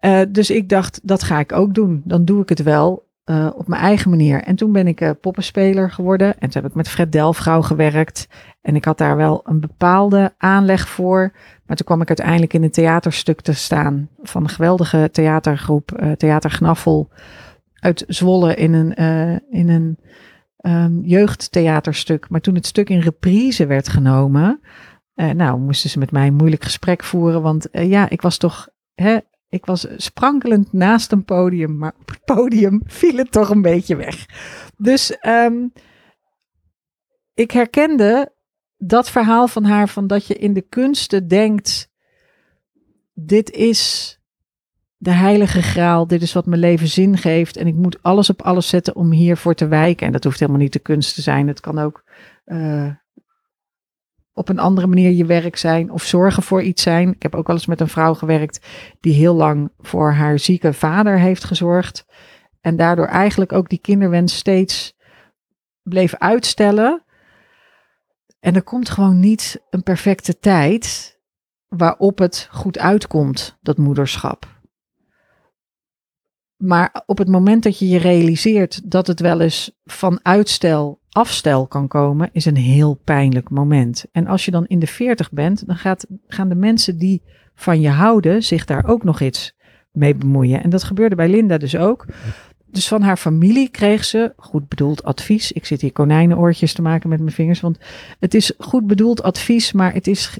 Uh, 0.00 0.20
dus 0.28 0.50
ik 0.50 0.68
dacht, 0.68 1.00
dat 1.02 1.22
ga 1.22 1.38
ik 1.38 1.52
ook 1.52 1.74
doen. 1.74 2.02
Dan 2.04 2.24
doe 2.24 2.42
ik 2.42 2.48
het 2.48 2.62
wel 2.62 3.06
uh, 3.24 3.50
op 3.54 3.68
mijn 3.68 3.82
eigen 3.82 4.10
manier. 4.10 4.42
En 4.42 4.56
toen 4.56 4.72
ben 4.72 4.86
ik 4.86 5.00
uh, 5.00 5.10
poppenspeler 5.20 5.90
geworden. 5.90 6.38
En 6.38 6.50
toen 6.50 6.62
heb 6.62 6.70
ik 6.70 6.76
met 6.76 6.88
Fred 6.88 7.12
Delfgauw 7.12 7.62
gewerkt. 7.62 8.28
En 8.60 8.76
ik 8.76 8.84
had 8.84 8.98
daar 8.98 9.16
wel 9.16 9.40
een 9.44 9.60
bepaalde 9.60 10.34
aanleg 10.38 10.88
voor. 10.88 11.32
Maar 11.66 11.76
toen 11.76 11.86
kwam 11.86 12.00
ik 12.00 12.08
uiteindelijk 12.08 12.52
in 12.52 12.62
een 12.62 12.70
theaterstuk 12.70 13.40
te 13.40 13.52
staan. 13.52 14.08
Van 14.22 14.42
een 14.42 14.48
geweldige 14.48 15.08
theatergroep, 15.12 16.14
Theater 16.16 16.50
Gnaffel. 16.50 17.08
Uit 17.86 18.04
Zwolle 18.06 18.54
in 18.54 18.72
een, 18.72 18.94
in 19.50 19.68
een 19.68 19.98
um, 20.60 21.00
jeugdtheaterstuk. 21.04 22.28
Maar 22.28 22.40
toen 22.40 22.54
het 22.54 22.66
stuk 22.66 22.90
in 22.90 23.00
reprise 23.00 23.66
werd 23.66 23.88
genomen. 23.88 24.60
nou, 25.14 25.58
moesten 25.58 25.90
ze 25.90 25.98
met 25.98 26.10
mij 26.10 26.26
een 26.26 26.34
moeilijk 26.34 26.64
gesprek 26.64 27.04
voeren. 27.04 27.42
Want 27.42 27.68
ja, 27.72 28.08
ik 28.08 28.22
was 28.22 28.36
toch 28.36 28.68
hè, 28.94 29.18
ik 29.48 29.66
was 29.66 29.86
sprankelend 29.96 30.72
naast 30.72 31.12
een 31.12 31.24
podium, 31.24 31.76
maar 31.78 31.94
op 32.00 32.08
het 32.08 32.24
podium 32.24 32.82
viel 32.86 33.16
het 33.16 33.32
toch 33.32 33.50
een 33.50 33.62
beetje 33.62 33.96
weg. 33.96 34.26
Dus 34.76 35.18
um, 35.26 35.72
ik 37.34 37.50
herkende 37.50 38.32
dat 38.76 39.10
verhaal 39.10 39.48
van 39.48 39.64
haar 39.64 39.88
van 39.88 40.06
dat 40.06 40.26
je 40.26 40.34
in 40.34 40.52
de 40.52 40.60
kunsten 40.68 41.28
denkt, 41.28 41.90
dit 43.14 43.50
is 43.50 44.15
de 44.96 45.10
heilige 45.10 45.62
graal, 45.62 46.06
dit 46.06 46.22
is 46.22 46.32
wat 46.32 46.46
mijn 46.46 46.60
leven 46.60 46.88
zin 46.88 47.16
geeft 47.16 47.56
en 47.56 47.66
ik 47.66 47.74
moet 47.74 48.02
alles 48.02 48.30
op 48.30 48.42
alles 48.42 48.68
zetten 48.68 48.96
om 48.96 49.12
hiervoor 49.12 49.54
te 49.54 49.68
wijken. 49.68 50.06
En 50.06 50.12
dat 50.12 50.24
hoeft 50.24 50.40
helemaal 50.40 50.60
niet 50.60 50.72
de 50.72 50.78
kunst 50.78 51.14
te 51.14 51.22
zijn, 51.22 51.48
het 51.48 51.60
kan 51.60 51.78
ook 51.78 52.04
uh, 52.46 52.90
op 54.32 54.48
een 54.48 54.58
andere 54.58 54.86
manier 54.86 55.10
je 55.10 55.24
werk 55.24 55.56
zijn 55.56 55.90
of 55.90 56.02
zorgen 56.02 56.42
voor 56.42 56.62
iets 56.62 56.82
zijn. 56.82 57.08
Ik 57.08 57.22
heb 57.22 57.34
ook 57.34 57.46
wel 57.46 57.56
eens 57.56 57.66
met 57.66 57.80
een 57.80 57.88
vrouw 57.88 58.14
gewerkt 58.14 58.66
die 59.00 59.12
heel 59.12 59.34
lang 59.34 59.72
voor 59.78 60.12
haar 60.12 60.38
zieke 60.38 60.72
vader 60.72 61.18
heeft 61.18 61.44
gezorgd. 61.44 62.06
En 62.60 62.76
daardoor 62.76 63.06
eigenlijk 63.06 63.52
ook 63.52 63.68
die 63.68 63.78
kinderwens 63.78 64.36
steeds 64.36 64.96
bleef 65.82 66.14
uitstellen. 66.14 67.04
En 68.40 68.54
er 68.54 68.62
komt 68.62 68.90
gewoon 68.90 69.20
niet 69.20 69.62
een 69.70 69.82
perfecte 69.82 70.38
tijd 70.38 71.18
waarop 71.68 72.18
het 72.18 72.48
goed 72.50 72.78
uitkomt, 72.78 73.58
dat 73.60 73.76
moederschap. 73.78 74.55
Maar 76.56 77.02
op 77.06 77.18
het 77.18 77.28
moment 77.28 77.62
dat 77.62 77.78
je 77.78 77.88
je 77.88 77.98
realiseert 77.98 78.90
dat 78.90 79.06
het 79.06 79.20
wel 79.20 79.40
eens 79.40 79.70
van 79.84 80.18
uitstel 80.22 81.00
afstel 81.10 81.66
kan 81.66 81.88
komen, 81.88 82.28
is 82.32 82.44
een 82.44 82.56
heel 82.56 82.94
pijnlijk 82.94 83.50
moment. 83.50 84.04
En 84.12 84.26
als 84.26 84.44
je 84.44 84.50
dan 84.50 84.66
in 84.66 84.78
de 84.78 84.86
veertig 84.86 85.32
bent, 85.32 85.66
dan 85.66 85.76
gaat, 85.76 86.06
gaan 86.26 86.48
de 86.48 86.54
mensen 86.54 86.98
die 86.98 87.22
van 87.54 87.80
je 87.80 87.88
houden 87.88 88.42
zich 88.42 88.64
daar 88.64 88.86
ook 88.86 89.04
nog 89.04 89.20
iets 89.20 89.54
mee 89.92 90.14
bemoeien. 90.14 90.62
En 90.62 90.70
dat 90.70 90.84
gebeurde 90.84 91.14
bij 91.14 91.28
Linda 91.28 91.58
dus 91.58 91.76
ook. 91.76 92.06
Dus 92.66 92.88
van 92.88 93.02
haar 93.02 93.16
familie 93.16 93.68
kreeg 93.68 94.04
ze 94.04 94.32
goed 94.36 94.68
bedoeld 94.68 95.04
advies. 95.04 95.52
Ik 95.52 95.66
zit 95.66 95.80
hier 95.80 95.92
konijnenoortjes 95.92 96.72
te 96.72 96.82
maken 96.82 97.08
met 97.08 97.20
mijn 97.20 97.32
vingers, 97.32 97.60
want 97.60 97.78
het 98.18 98.34
is 98.34 98.52
goed 98.58 98.86
bedoeld 98.86 99.22
advies, 99.22 99.72
maar 99.72 99.92
het 99.92 100.06
is, 100.06 100.38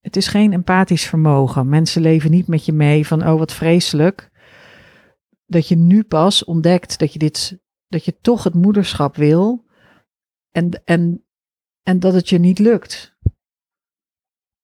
het 0.00 0.16
is 0.16 0.26
geen 0.26 0.52
empathisch 0.52 1.06
vermogen. 1.06 1.68
Mensen 1.68 2.02
leven 2.02 2.30
niet 2.30 2.46
met 2.46 2.64
je 2.64 2.72
mee 2.72 3.06
van, 3.06 3.26
oh 3.26 3.38
wat 3.38 3.52
vreselijk. 3.52 4.30
Dat 5.46 5.68
je 5.68 5.76
nu 5.76 6.02
pas 6.02 6.44
ontdekt 6.44 6.98
dat 6.98 7.12
je 7.12 7.18
dit, 7.18 7.58
dat 7.88 8.04
je 8.04 8.20
toch 8.20 8.44
het 8.44 8.54
moederschap 8.54 9.16
wil. 9.16 9.64
En, 10.50 10.82
en, 10.84 11.24
en 11.82 12.00
dat 12.00 12.14
het 12.14 12.28
je 12.28 12.38
niet 12.38 12.58
lukt. 12.58 13.16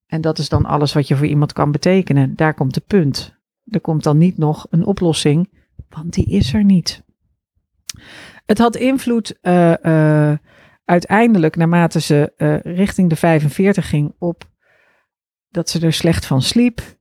En 0.06 0.20
dat 0.20 0.38
is 0.38 0.49
dan 0.49 0.64
alles 0.64 0.92
wat 0.92 1.08
je 1.08 1.16
voor 1.16 1.26
iemand 1.26 1.52
kan 1.52 1.72
betekenen. 1.72 2.37
Daar 2.37 2.54
komt 2.54 2.75
de 2.75 2.80
punt. 2.80 3.38
Er 3.64 3.80
komt 3.80 4.02
dan 4.02 4.18
niet 4.18 4.38
nog 4.38 4.66
een 4.70 4.84
oplossing, 4.84 5.50
want 5.88 6.12
die 6.12 6.26
is 6.26 6.52
er 6.52 6.64
niet. 6.64 7.04
Het 8.46 8.58
had 8.58 8.76
invloed 8.76 9.38
uh, 9.42 9.75
uh, 9.82 10.32
uiteindelijk, 10.84 11.56
naarmate 11.56 12.00
ze 12.00 12.32
uh, 12.37 12.76
richting 12.76 13.08
de 13.08 13.16
45 13.16 13.88
ging, 13.88 14.14
op 14.18 14.50
dat 15.49 15.70
ze 15.70 15.80
er 15.80 15.92
slecht 15.92 16.26
van 16.26 16.42
sliep, 16.42 16.99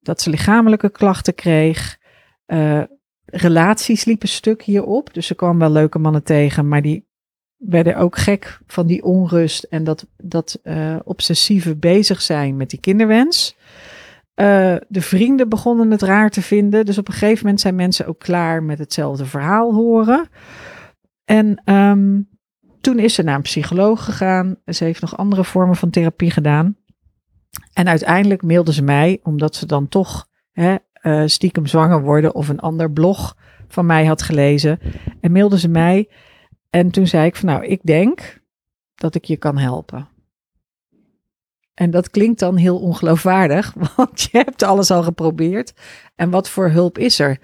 dat 0.00 0.20
ze 0.20 0.30
lichamelijke 0.30 0.90
klachten 0.90 1.34
kreeg. 1.34 1.98
Relaties 3.24 4.04
liepen 4.04 4.28
stuk 4.28 4.62
hierop. 4.62 5.14
Dus 5.14 5.26
ze 5.26 5.34
kwam 5.34 5.58
wel 5.58 5.70
leuke 5.70 5.98
mannen 5.98 6.22
tegen, 6.22 6.68
maar 6.68 6.82
die 6.82 7.06
werden 7.56 7.96
ook 7.96 8.18
gek 8.18 8.60
van 8.66 8.86
die 8.86 9.04
onrust 9.04 9.62
en 9.62 9.84
dat, 9.84 10.06
dat 10.16 10.60
uh, 10.62 10.96
obsessieve 11.04 11.76
bezig 11.76 12.22
zijn 12.22 12.56
met 12.56 12.70
die 12.70 12.80
kinderwens. 12.80 13.56
Uh, 14.40 14.76
de 14.88 15.00
vrienden 15.00 15.48
begonnen 15.48 15.90
het 15.90 16.02
raar 16.02 16.30
te 16.30 16.42
vinden. 16.42 16.84
Dus 16.84 16.98
op 16.98 17.08
een 17.08 17.14
gegeven 17.14 17.42
moment 17.42 17.60
zijn 17.60 17.74
mensen 17.74 18.06
ook 18.06 18.18
klaar 18.18 18.62
met 18.62 18.78
hetzelfde 18.78 19.26
verhaal 19.26 19.74
horen. 19.74 20.28
En 21.24 21.72
um, 21.74 22.28
toen 22.80 22.98
is 22.98 23.14
ze 23.14 23.22
naar 23.22 23.34
een 23.34 23.42
psycholoog 23.42 24.04
gegaan. 24.04 24.56
Ze 24.66 24.84
heeft 24.84 25.00
nog 25.00 25.16
andere 25.16 25.44
vormen 25.44 25.76
van 25.76 25.90
therapie 25.90 26.30
gedaan. 26.30 26.76
En 27.72 27.88
uiteindelijk 27.88 28.42
mailde 28.42 28.72
ze 28.72 28.82
mij, 28.82 29.20
omdat 29.22 29.56
ze 29.56 29.66
dan 29.66 29.88
toch 29.88 30.28
hè, 30.52 30.74
uh, 31.06 31.22
stiekem 31.26 31.66
zwanger 31.66 32.02
worden 32.02 32.34
of 32.34 32.48
een 32.48 32.60
ander 32.60 32.90
blog 32.90 33.36
van 33.68 33.86
mij 33.86 34.04
had 34.04 34.22
gelezen. 34.22 34.78
En 35.20 35.32
mailde 35.32 35.58
ze 35.58 35.68
mij 35.68 36.08
en 36.70 36.90
toen 36.90 37.06
zei 37.06 37.26
ik 37.26 37.36
van 37.36 37.48
nou, 37.48 37.64
ik 37.64 37.80
denk 37.82 38.40
dat 38.94 39.14
ik 39.14 39.24
je 39.24 39.36
kan 39.36 39.58
helpen. 39.58 40.08
En 41.74 41.90
dat 41.90 42.10
klinkt 42.10 42.38
dan 42.38 42.56
heel 42.56 42.78
ongeloofwaardig, 42.78 43.74
want 43.96 44.22
je 44.22 44.38
hebt 44.38 44.62
alles 44.62 44.90
al 44.90 45.02
geprobeerd. 45.02 45.72
En 46.14 46.30
wat 46.30 46.48
voor 46.48 46.70
hulp 46.70 46.98
is 46.98 47.18
er? 47.18 47.38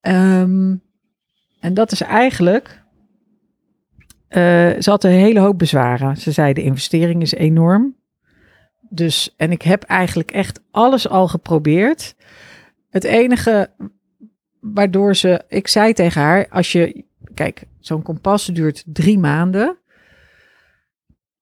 Um, 0.00 0.82
en 1.60 1.74
dat 1.74 1.92
is 1.92 2.00
eigenlijk. 2.00 2.82
Uh, 4.28 4.80
ze 4.80 4.90
had 4.90 5.04
een 5.04 5.10
hele 5.10 5.40
hoop 5.40 5.58
bezwaren. 5.58 6.16
Ze 6.16 6.32
zei: 6.32 6.52
de 6.52 6.62
investering 6.62 7.22
is 7.22 7.34
enorm. 7.34 7.96
Dus, 8.80 9.34
en 9.36 9.50
ik 9.50 9.62
heb 9.62 9.82
eigenlijk 9.82 10.30
echt 10.30 10.60
alles 10.70 11.08
al 11.08 11.28
geprobeerd. 11.28 12.14
Het 12.92 13.04
enige 13.04 13.70
waardoor 14.60 15.16
ze. 15.16 15.44
Ik 15.48 15.68
zei 15.68 15.92
tegen 15.92 16.20
haar: 16.20 16.48
als 16.48 16.72
je. 16.72 17.04
Kijk, 17.34 17.64
Zo'n 17.84 18.02
kompas 18.02 18.46
duurt 18.46 18.82
drie 18.86 19.18
maanden. 19.18 19.76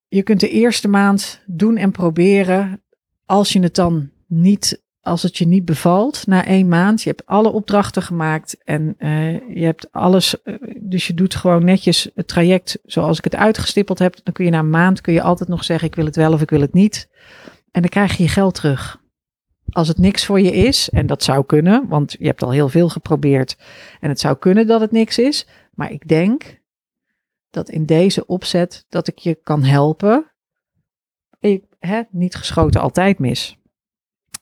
Je 0.09 0.23
kunt 0.23 0.41
de 0.41 0.49
eerste 0.49 0.89
maand 0.89 1.43
doen 1.47 1.77
en 1.77 1.91
proberen. 1.91 2.83
Als 3.27 3.53
je 3.53 3.61
het 3.61 3.75
dan 3.75 4.11
niet, 4.27 4.83
als 5.01 5.23
het 5.23 5.39
je 5.39 5.47
niet 5.47 5.65
bevalt 5.65 6.27
na 6.27 6.45
één 6.45 6.69
maand. 6.69 7.03
Je 7.03 7.09
hebt 7.09 7.27
alle 7.27 7.49
opdrachten 7.53 8.03
gemaakt 8.03 8.57
en 8.65 8.95
uh, 8.99 9.33
je 9.57 9.65
hebt 9.65 9.93
alles. 9.93 10.37
Uh, 10.45 10.55
dus 10.81 11.07
je 11.07 11.15
doet 11.15 11.35
gewoon 11.35 11.65
netjes 11.65 12.11
het 12.15 12.29
traject 12.29 12.79
zoals 12.85 13.19
ik 13.19 13.25
het 13.25 13.37
uitgestippeld 13.37 13.99
heb. 13.99 14.17
Dan 14.23 14.35
kun 14.35 14.45
je 14.45 14.51
na 14.51 14.59
een 14.59 14.71
maand 14.71 15.01
kun 15.01 15.13
je 15.13 15.23
altijd 15.23 15.49
nog 15.49 15.65
zeggen: 15.65 15.89
ik 15.89 15.95
wil 15.95 16.05
het 16.05 16.17
wel 16.17 16.33
of 16.33 16.41
ik 16.43 16.51
wil 16.51 16.61
het 16.61 16.73
niet. 16.73 17.09
En 17.71 17.81
dan 17.81 17.91
krijg 17.91 18.17
je 18.17 18.23
je 18.23 18.29
geld 18.29 18.55
terug. 18.55 19.00
Als 19.71 19.89
het 19.89 19.99
niks 19.99 20.27
voor 20.27 20.41
je 20.41 20.53
is, 20.53 20.91
en 20.91 21.07
dat 21.07 21.23
zou 21.23 21.45
kunnen, 21.45 21.89
want 21.89 22.17
je 22.19 22.27
hebt 22.27 22.43
al 22.43 22.51
heel 22.51 22.69
veel 22.69 22.89
geprobeerd. 22.89 23.57
En 24.01 24.09
het 24.09 24.21
zou 24.21 24.37
kunnen 24.37 24.67
dat 24.67 24.81
het 24.81 24.91
niks 24.91 25.19
is, 25.19 25.47
maar 25.75 25.93
ik 25.93 26.09
denk 26.09 26.61
dat 27.51 27.69
in 27.69 27.87
deze 27.87 28.27
opzet 28.27 28.85
dat 28.89 29.09
ik 29.09 29.19
je 29.19 29.35
kan 29.35 29.63
helpen. 29.63 30.31
Ik, 31.39 31.65
hè, 31.79 32.03
niet 32.11 32.35
geschoten 32.35 32.81
altijd 32.81 33.19
mis. 33.19 33.59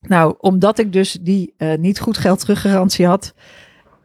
Nou, 0.01 0.35
omdat 0.39 0.79
ik 0.79 0.93
dus 0.93 1.13
die 1.13 1.55
uh, 1.59 1.75
niet 1.75 2.01
goed 2.01 2.19
geld 2.19 2.41
teruggarantie 2.41 3.07
had, 3.07 3.35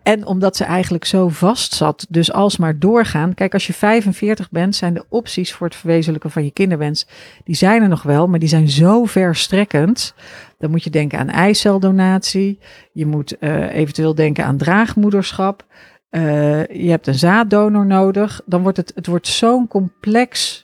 En 0.03 0.25
omdat 0.25 0.55
ze 0.55 0.63
eigenlijk 0.63 1.05
zo 1.05 1.27
vast 1.27 1.73
zat, 1.73 2.05
dus 2.09 2.31
alsmaar 2.31 2.79
doorgaan. 2.79 3.33
Kijk, 3.33 3.53
als 3.53 3.67
je 3.67 3.73
45 3.73 4.51
bent, 4.51 4.75
zijn 4.75 4.93
de 4.93 5.05
opties 5.09 5.53
voor 5.53 5.67
het 5.67 5.75
verwezenlijken 5.75 6.31
van 6.31 6.43
je 6.43 6.51
kinderwens, 6.51 7.07
die 7.43 7.55
zijn 7.55 7.81
er 7.81 7.87
nog 7.87 8.03
wel, 8.03 8.27
maar 8.27 8.39
die 8.39 8.49
zijn 8.49 8.69
zo 8.69 9.05
verstrekkend. 9.05 10.13
Dan 10.57 10.71
moet 10.71 10.83
je 10.83 10.89
denken 10.89 11.19
aan 11.19 11.29
eiceldonatie. 11.29 12.59
Je 12.93 13.05
moet 13.05 13.35
uh, 13.39 13.75
eventueel 13.75 14.15
denken 14.15 14.45
aan 14.45 14.57
draagmoederschap. 14.57 15.65
Uh, 16.11 16.21
je 16.65 16.89
hebt 16.89 17.07
een 17.07 17.15
zaaddonor 17.15 17.85
nodig. 17.85 18.41
Dan 18.45 18.61
wordt 18.61 18.77
het, 18.77 18.91
het 18.95 19.07
wordt 19.07 19.27
zo'n 19.27 19.67
complex 19.67 20.61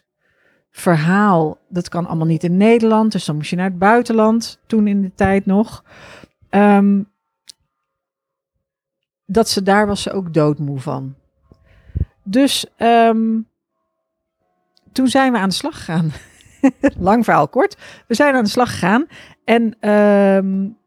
verhaal. 0.72 1.58
Dat 1.70 1.90
kan 1.90 2.06
allemaal 2.06 2.28
niet 2.28 2.44
in 2.44 2.58
Nederland, 2.58 3.12
dus 3.12 3.26
dan 3.26 3.36
moest 3.36 3.50
je 3.50 3.56
naar 3.56 3.70
het 3.70 3.80
buitenland, 3.80 4.60
toen 4.66 4.88
in 4.88 5.02
de 5.02 5.12
tijd 5.16 5.46
nog. 5.46 5.84
Um, 6.50 7.08
dat 9.32 9.50
ze 9.50 9.64
daar 9.64 9.88
was 9.88 10.02
ze 10.02 10.12
ook 10.12 10.34
doodmoe 10.34 10.80
van. 10.80 11.16
Dus 12.24 12.66
um, 12.78 13.48
toen 14.92 15.08
zijn 15.08 15.32
we 15.32 15.38
aan 15.38 15.50
de 15.50 15.56
slag 15.56 15.78
gegaan. 15.78 16.12
Lang 17.10 17.24
verhaal 17.24 17.48
kort. 17.48 17.78
We 18.08 18.16
zijn 18.16 18.36
aan 18.36 18.44
de 18.44 18.50
slag 18.50 18.72
gegaan. 18.72 19.08
En 19.44 19.90
um, 19.90 20.78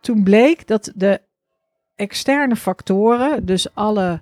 toen 0.00 0.22
bleek 0.22 0.66
dat 0.66 0.92
de 0.94 1.20
externe 1.94 2.56
factoren, 2.56 3.46
dus 3.46 3.74
alle 3.74 4.20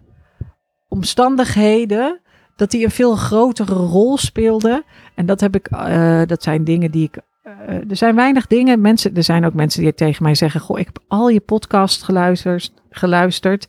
omstandigheden, 0.89 2.21
dat 2.57 2.71
die 2.71 2.85
een 2.85 2.91
veel 2.91 3.17
grotere 3.17 3.75
rol 3.75 4.19
speelden. 4.19 4.85
En 5.15 5.27
dat 5.27 5.41
heb 5.41 5.55
ik, 5.55 5.71
uh, 5.73 6.23
dat 6.27 6.43
zijn 6.43 6.65
dingen 6.65 6.91
die 6.91 7.05
ik. 7.05 7.19
Uh, 7.45 7.91
er 7.91 7.97
zijn 7.97 8.15
weinig 8.15 8.47
dingen. 8.47 8.81
Mensen, 8.81 9.17
er 9.17 9.23
zijn 9.23 9.45
ook 9.45 9.55
mensen 9.55 9.83
die 9.83 9.95
tegen 9.95 10.23
mij 10.23 10.35
zeggen: 10.35 10.61
Goh, 10.61 10.79
ik 10.79 10.87
heb 10.87 11.03
al 11.09 11.29
je 11.29 11.41
podcast 11.41 12.03
geluisterd 12.03 12.80
geluisterd. 12.91 13.69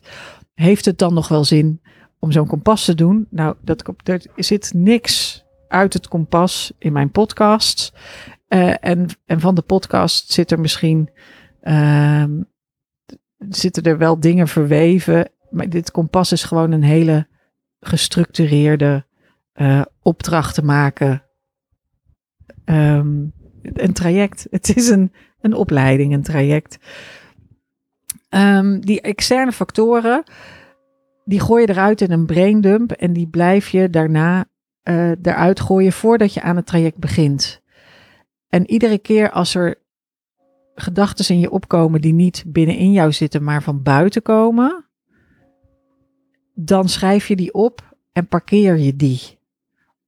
Heeft 0.54 0.84
het 0.84 0.98
dan 0.98 1.14
nog 1.14 1.28
wel 1.28 1.44
zin 1.44 1.80
om 2.18 2.32
zo'n 2.32 2.46
kompas 2.46 2.84
te 2.84 2.94
doen? 2.94 3.26
Nou, 3.30 3.56
dat, 3.60 3.92
er 4.02 4.22
zit 4.36 4.72
niks 4.74 5.44
uit 5.68 5.92
het 5.92 6.08
kompas 6.08 6.72
in 6.78 6.92
mijn 6.92 7.10
podcast. 7.10 7.92
Uh, 8.48 8.74
en, 8.80 9.06
en 9.26 9.40
van 9.40 9.54
de 9.54 9.62
podcast 9.62 10.32
zit 10.32 10.50
er 10.50 10.60
misschien. 10.60 11.10
Uh, 11.62 12.24
zitten 13.38 13.82
er 13.82 13.98
wel 13.98 14.20
dingen 14.20 14.48
verweven. 14.48 15.30
Maar 15.50 15.68
dit 15.68 15.90
kompas 15.90 16.32
is 16.32 16.44
gewoon 16.44 16.72
een 16.72 16.82
hele 16.82 17.26
gestructureerde 17.80 19.04
uh, 19.54 19.82
opdracht 20.02 20.54
te 20.54 20.64
maken. 20.64 21.24
Um, 22.64 23.32
een 23.62 23.92
traject. 23.92 24.46
Het 24.50 24.76
is 24.76 24.88
een, 24.88 25.12
een 25.40 25.54
opleiding, 25.54 26.12
een 26.12 26.22
traject. 26.22 26.78
Um, 28.34 28.80
die 28.80 29.00
externe 29.00 29.52
factoren, 29.52 30.22
die 31.24 31.40
gooi 31.40 31.62
je 31.62 31.68
eruit 31.68 32.00
in 32.00 32.12
een 32.12 32.26
braindump 32.26 32.92
en 32.92 33.12
die 33.12 33.28
blijf 33.28 33.68
je 33.68 33.90
daarna 33.90 34.44
uh, 34.84 35.10
eruit 35.22 35.60
gooien 35.60 35.92
voordat 35.92 36.34
je 36.34 36.42
aan 36.42 36.56
het 36.56 36.66
traject 36.66 36.98
begint. 36.98 37.62
En 38.48 38.70
iedere 38.70 38.98
keer 38.98 39.30
als 39.30 39.54
er 39.54 39.80
gedachten 40.74 41.34
in 41.34 41.40
je 41.40 41.50
opkomen 41.50 42.00
die 42.00 42.12
niet 42.12 42.44
binnenin 42.46 42.92
jou 42.92 43.12
zitten, 43.12 43.44
maar 43.44 43.62
van 43.62 43.82
buiten 43.82 44.22
komen, 44.22 44.84
dan 46.54 46.88
schrijf 46.88 47.28
je 47.28 47.36
die 47.36 47.54
op 47.54 47.96
en 48.12 48.26
parkeer 48.26 48.78
je 48.78 48.96
die. 48.96 49.38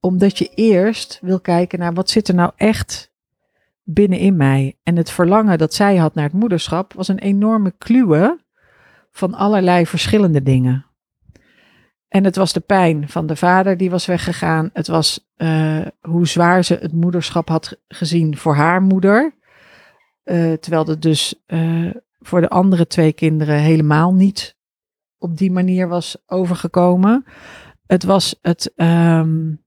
Omdat 0.01 0.39
je 0.39 0.51
eerst 0.55 1.19
wil 1.23 1.41
kijken 1.41 1.79
naar 1.79 1.93
wat 1.93 2.11
zit 2.11 2.29
er 2.29 2.35
nou 2.35 2.53
echt 2.57 3.13
binnenin 3.85 4.37
mij. 4.37 4.79
En 4.83 4.97
het 4.97 5.11
verlangen 5.11 5.59
dat 5.59 5.75
zij 5.75 5.97
had 5.97 6.15
naar 6.15 6.25
het 6.25 6.33
moederschap 6.33 6.93
was 6.93 7.09
een 7.09 7.19
enorme 7.19 7.75
kluwe 7.79 8.45
van 9.11 9.35
allerlei 9.35 9.87
verschillende 9.87 10.43
dingen. 10.43 10.87
En 12.09 12.25
het 12.25 12.37
was 12.37 12.53
de 12.53 12.61
pijn 12.61 13.09
van 13.09 13.27
de 13.27 13.37
vader 13.37 13.77
die 13.77 13.91
was 13.91 14.07
weggegaan. 14.07 14.71
Het 14.73 14.87
was 14.87 15.31
uh, 15.37 15.87
hoe 16.01 16.27
zwaar 16.27 16.65
ze 16.65 16.75
het 16.75 16.93
moederschap 16.93 17.49
had 17.49 17.81
gezien 17.89 18.37
voor 18.37 18.55
haar 18.55 18.83
moeder. 18.83 19.35
Uh, 20.25 20.53
terwijl 20.53 20.87
het 20.87 21.03
dus 21.03 21.43
uh, 21.47 21.95
voor 22.21 22.41
de 22.41 22.49
andere 22.49 22.87
twee 22.87 23.13
kinderen 23.13 23.59
helemaal 23.59 24.15
niet 24.15 24.57
op 25.19 25.37
die 25.37 25.53
manier 25.53 25.89
was 25.89 26.17
overgekomen. 26.27 27.25
Het 27.87 28.05
was 28.05 28.39
het, 28.43 28.73
um, 28.77 29.65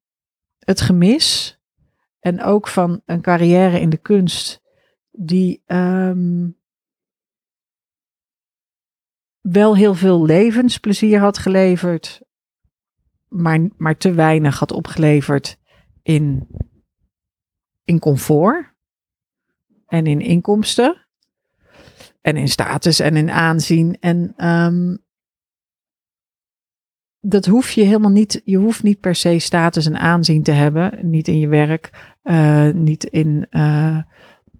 het 0.60 0.82
gemis 0.82 1.57
en 2.28 2.44
ook 2.44 2.68
van 2.68 3.02
een 3.06 3.22
carrière 3.22 3.80
in 3.80 3.90
de 3.90 3.98
kunst 3.98 4.62
die 5.12 5.63
um, 5.66 6.58
wel 9.42 9.76
heel 9.76 9.94
veel 9.94 10.26
levensplezier 10.26 11.20
had 11.20 11.38
geleverd, 11.38 12.22
maar, 13.28 13.70
maar 13.78 13.98
te 13.98 14.13
weinig 14.13 14.60
had 14.60 14.72
opgeleverd 14.72 15.58
in, 16.04 16.48
in 17.84 18.00
comfort 18.00 18.74
en 19.86 20.06
in 20.06 20.22
inkomsten 20.22 21.08
en 22.22 22.38
in 22.38 22.50
status 22.50 23.00
en 23.00 23.16
in 23.16 23.32
aanzien. 23.32 24.00
En 24.00 24.46
um, 24.48 25.06
dat 27.21 27.45
hoef 27.45 27.71
je 27.71 27.84
helemaal 27.84 28.12
niet. 28.12 28.41
Je 28.45 28.58
hoeft 28.58 28.84
niet 28.84 28.99
per 28.99 29.15
se 29.15 29.39
status 29.39 29.86
en 29.86 29.99
aanzien 29.99 30.43
te 30.43 30.51
hebben. 30.51 30.99
Niet 31.01 31.27
in 31.27 31.39
je 31.39 31.47
werk, 31.47 32.15
uh, 32.23 32.69
niet 32.69 33.03
in 33.03 33.47
uh, 33.51 33.97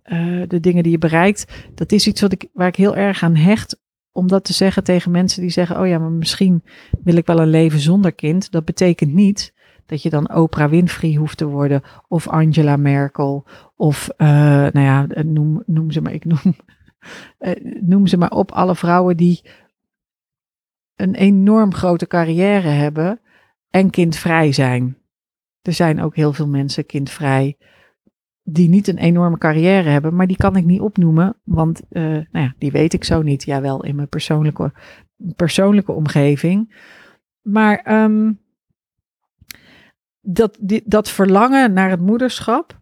uh, 0.06 0.44
de 0.48 0.60
dingen 0.60 0.84
die 0.84 0.92
je 0.92 0.98
bereikt. 0.98 1.70
Dat 1.76 1.92
is 1.92 2.08
iets 2.08 2.22
wat 2.22 2.32
ik, 2.32 2.50
waar 2.54 2.68
ik 2.68 2.76
heel 2.76 2.96
erg 2.96 3.24
aan 3.24 3.36
hecht. 3.36 3.80
Om 4.12 4.28
dat 4.28 4.44
te 4.44 4.54
zeggen 4.54 4.84
tegen 4.84 5.12
mensen 5.12 5.42
die 5.42 5.50
zeggen: 5.50 5.80
Oh 5.80 5.88
ja, 5.88 6.00
maar 6.00 6.12
misschien 6.12 6.64
wil 7.04 7.16
ik 7.16 7.26
wel 7.26 7.40
een 7.40 7.50
leven 7.50 7.80
zonder 7.80 8.14
kind. 8.14 8.52
Dat 8.52 8.66
betekent 8.66 9.14
niet 9.14 9.54
dat 9.86 10.02
je 10.02 10.10
dan 10.10 10.36
Oprah 10.36 10.70
Winfrey 10.70 11.14
hoeft 11.14 11.38
te 11.38 11.46
worden. 11.46 11.82
Of 12.08 12.28
Angela 12.28 12.78
Merkel. 12.78 13.46
Of 13.76 14.10
nou 14.18 14.80
ja, 14.80 15.08
noem, 15.24 15.64
noem 15.66 15.92
ze 15.92 16.02
maar. 16.02 16.14
Ik 16.14 16.26
noem, 16.26 16.56
noem 17.92 18.08
ze 18.08 18.18
maar 18.18 18.32
op. 18.32 18.52
Alle 18.52 18.76
vrouwen 18.76 19.18
die 19.18 19.42
een 20.98 21.16
enorm 21.16 21.74
grote 21.74 22.08
carrière 22.08 22.68
hebben 22.68 23.20
en 23.70 23.90
kindvrij 23.90 24.52
zijn. 24.52 24.98
Er 25.62 25.74
zijn 25.74 26.02
ook 26.02 26.16
heel 26.16 26.34
veel 26.34 26.48
mensen 26.48 26.86
kindvrij 26.86 27.58
die 28.44 28.70
niet 28.70 28.88
een 28.88 28.98
enorme 28.98 29.38
carrière 29.38 29.90
hebben, 29.90 30.16
maar 30.16 30.28
die 30.28 30.38
kan 30.38 30.56
ik 30.56 30.66
niet 30.66 30.82
opnoemen, 30.82 31.36
want 31.44 31.82
uh, 31.90 32.04
nou 32.04 32.26
ja, 32.32 32.54
die 32.58 32.72
weet 32.72 32.94
ik 32.94 33.04
zo 33.04 33.22
niet. 33.22 33.44
Ja, 33.44 33.62
wel 33.62 33.84
in 33.84 33.96
mijn 33.96 34.10
persoonlijke, 34.10 34.74
persoonlijke 35.36 35.92
omgeving. 35.92 36.76
Maar 37.42 38.04
um, 38.04 38.40
dat, 40.22 40.58
die, 40.62 40.84
dat 40.86 41.10
verlangen 41.10 41.74
naar 41.74 41.90
het 41.90 42.02
moederschap, 42.02 42.82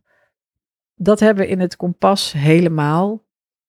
dat 0.96 1.20
hebben 1.20 1.44
we 1.44 1.50
in 1.50 1.60
het 1.60 1.76
kompas 1.76 2.32
helemaal. 2.32 3.24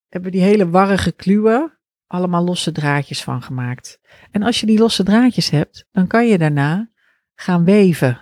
Hebben 0.09 0.33
die 0.33 0.43
hele 0.43 0.71
warrige 0.71 1.13
kluwen 1.13 1.76
allemaal 2.07 2.45
losse 2.45 2.73
draadjes 2.73 3.23
van 3.23 3.43
gemaakt. 3.43 4.01
En 4.31 4.43
als 4.43 4.61
je 4.61 4.67
die 4.67 4.79
losse 4.79 5.03
draadjes 5.03 5.51
hebt, 5.51 5.87
dan 5.93 6.07
kan 6.07 6.27
je 6.27 6.39
daarna 6.39 6.91
gaan 7.35 7.65
weven. 7.65 8.21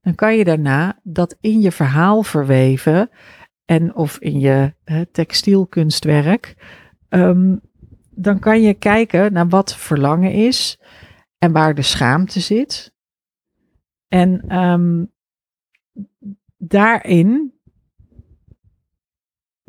Dan 0.00 0.14
kan 0.14 0.36
je 0.36 0.44
daarna 0.44 1.00
dat 1.02 1.36
in 1.40 1.60
je 1.60 1.72
verhaal 1.72 2.22
verweven 2.22 3.10
en 3.64 3.94
of 3.94 4.18
in 4.18 4.40
je 4.40 4.74
uh, 4.84 5.00
textielkunstwerk. 5.12 6.54
Um, 7.08 7.60
dan 8.10 8.38
kan 8.38 8.62
je 8.62 8.74
kijken 8.74 9.32
naar 9.32 9.48
wat 9.48 9.76
verlangen 9.76 10.32
is 10.32 10.80
en 11.38 11.52
waar 11.52 11.74
de 11.74 11.82
schaamte 11.82 12.40
zit. 12.40 12.94
En 14.08 14.58
um, 14.58 15.12
daarin 16.56 17.57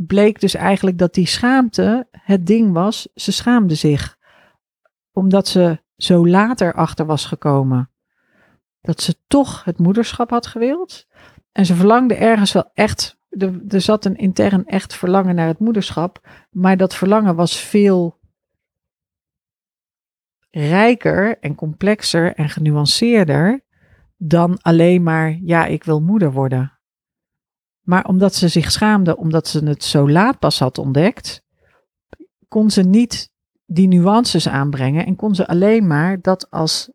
bleek 0.07 0.39
dus 0.39 0.53
eigenlijk 0.53 0.97
dat 0.97 1.13
die 1.13 1.27
schaamte 1.27 2.07
het 2.11 2.45
ding 2.45 2.73
was. 2.73 3.07
Ze 3.15 3.31
schaamde 3.31 3.75
zich 3.75 4.17
omdat 5.11 5.47
ze 5.47 5.81
zo 5.97 6.27
later 6.27 6.73
achter 6.73 7.05
was 7.05 7.25
gekomen 7.25 7.89
dat 8.81 9.01
ze 9.01 9.15
toch 9.27 9.63
het 9.63 9.79
moederschap 9.79 10.29
had 10.29 10.47
gewild. 10.47 11.07
En 11.51 11.65
ze 11.65 11.75
verlangde 11.75 12.15
ergens 12.15 12.51
wel 12.51 12.71
echt. 12.73 13.17
Er, 13.29 13.61
er 13.67 13.81
zat 13.81 14.05
een 14.05 14.15
intern 14.15 14.65
echt 14.65 14.95
verlangen 14.95 15.35
naar 15.35 15.47
het 15.47 15.59
moederschap. 15.59 16.27
Maar 16.51 16.77
dat 16.77 16.95
verlangen 16.95 17.35
was 17.35 17.59
veel 17.59 18.19
rijker 20.49 21.39
en 21.39 21.55
complexer 21.55 22.33
en 22.35 22.49
genuanceerder 22.49 23.63
dan 24.17 24.61
alleen 24.61 25.03
maar 25.03 25.39
ja, 25.41 25.65
ik 25.65 25.83
wil 25.83 26.01
moeder 26.01 26.31
worden. 26.31 26.78
Maar 27.89 28.05
omdat 28.05 28.35
ze 28.35 28.47
zich 28.47 28.71
schaamde, 28.71 29.17
omdat 29.17 29.47
ze 29.47 29.65
het 29.65 29.83
zo 29.83 30.09
laat 30.09 30.39
pas 30.39 30.59
had 30.59 30.77
ontdekt, 30.77 31.43
kon 32.47 32.71
ze 32.71 32.81
niet 32.81 33.31
die 33.65 33.87
nuances 33.87 34.47
aanbrengen 34.47 35.05
en 35.05 35.15
kon 35.15 35.35
ze 35.35 35.47
alleen 35.47 35.87
maar 35.87 36.21
dat 36.21 36.51
als 36.51 36.91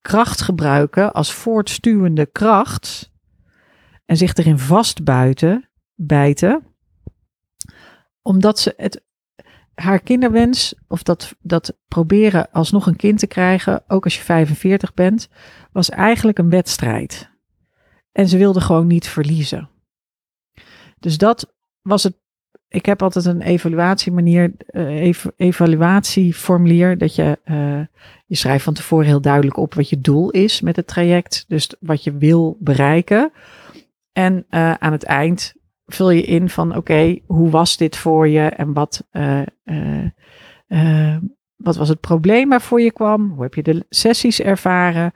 kracht 0.00 0.40
gebruiken, 0.40 1.12
als 1.12 1.32
voortstuwende 1.32 2.26
kracht 2.26 3.10
en 4.04 4.16
zich 4.16 4.34
erin 4.34 4.58
vastbuiten, 4.58 5.68
bijten, 5.94 6.66
omdat 8.20 8.58
ze 8.58 8.74
het, 8.76 9.02
haar 9.74 10.00
kinderwens, 10.00 10.74
of 10.88 11.02
dat, 11.02 11.34
dat 11.40 11.78
proberen 11.88 12.50
alsnog 12.50 12.86
een 12.86 12.96
kind 12.96 13.18
te 13.18 13.26
krijgen, 13.26 13.82
ook 13.86 14.04
als 14.04 14.16
je 14.16 14.22
45 14.22 14.94
bent, 14.94 15.28
was 15.72 15.90
eigenlijk 15.90 16.38
een 16.38 16.50
wedstrijd. 16.50 17.31
En 18.12 18.28
ze 18.28 18.38
wilde 18.38 18.60
gewoon 18.60 18.86
niet 18.86 19.08
verliezen. 19.08 19.68
Dus 20.98 21.18
dat 21.18 21.54
was 21.82 22.02
het. 22.02 22.20
Ik 22.68 22.86
heb 22.86 23.02
altijd 23.02 23.24
een 23.24 23.42
evaluatiemanier, 23.42 24.52
uh, 24.70 25.12
evaluatieformulier, 25.36 26.98
dat 26.98 27.14
je, 27.14 27.38
uh, 27.44 27.80
je 28.26 28.36
schrijft 28.36 28.64
van 28.64 28.74
tevoren 28.74 29.06
heel 29.06 29.20
duidelijk 29.20 29.56
op 29.56 29.74
wat 29.74 29.88
je 29.88 30.00
doel 30.00 30.30
is 30.30 30.60
met 30.60 30.76
het 30.76 30.86
traject. 30.86 31.44
Dus 31.48 31.74
wat 31.80 32.04
je 32.04 32.16
wil 32.16 32.56
bereiken. 32.60 33.32
En 34.12 34.46
uh, 34.50 34.74
aan 34.74 34.92
het 34.92 35.04
eind 35.04 35.54
vul 35.86 36.10
je 36.10 36.22
in 36.22 36.48
van 36.48 36.76
oké, 36.76 37.18
hoe 37.26 37.50
was 37.50 37.76
dit 37.76 37.96
voor 37.96 38.28
je 38.28 38.48
en 38.48 38.72
wat, 38.72 39.06
wat 41.56 41.76
was 41.76 41.88
het 41.88 42.00
probleem 42.00 42.48
waarvoor 42.48 42.80
je 42.80 42.92
kwam? 42.92 43.30
Hoe 43.30 43.42
heb 43.42 43.54
je 43.54 43.62
de 43.62 43.86
sessies 43.88 44.40
ervaren? 44.40 45.12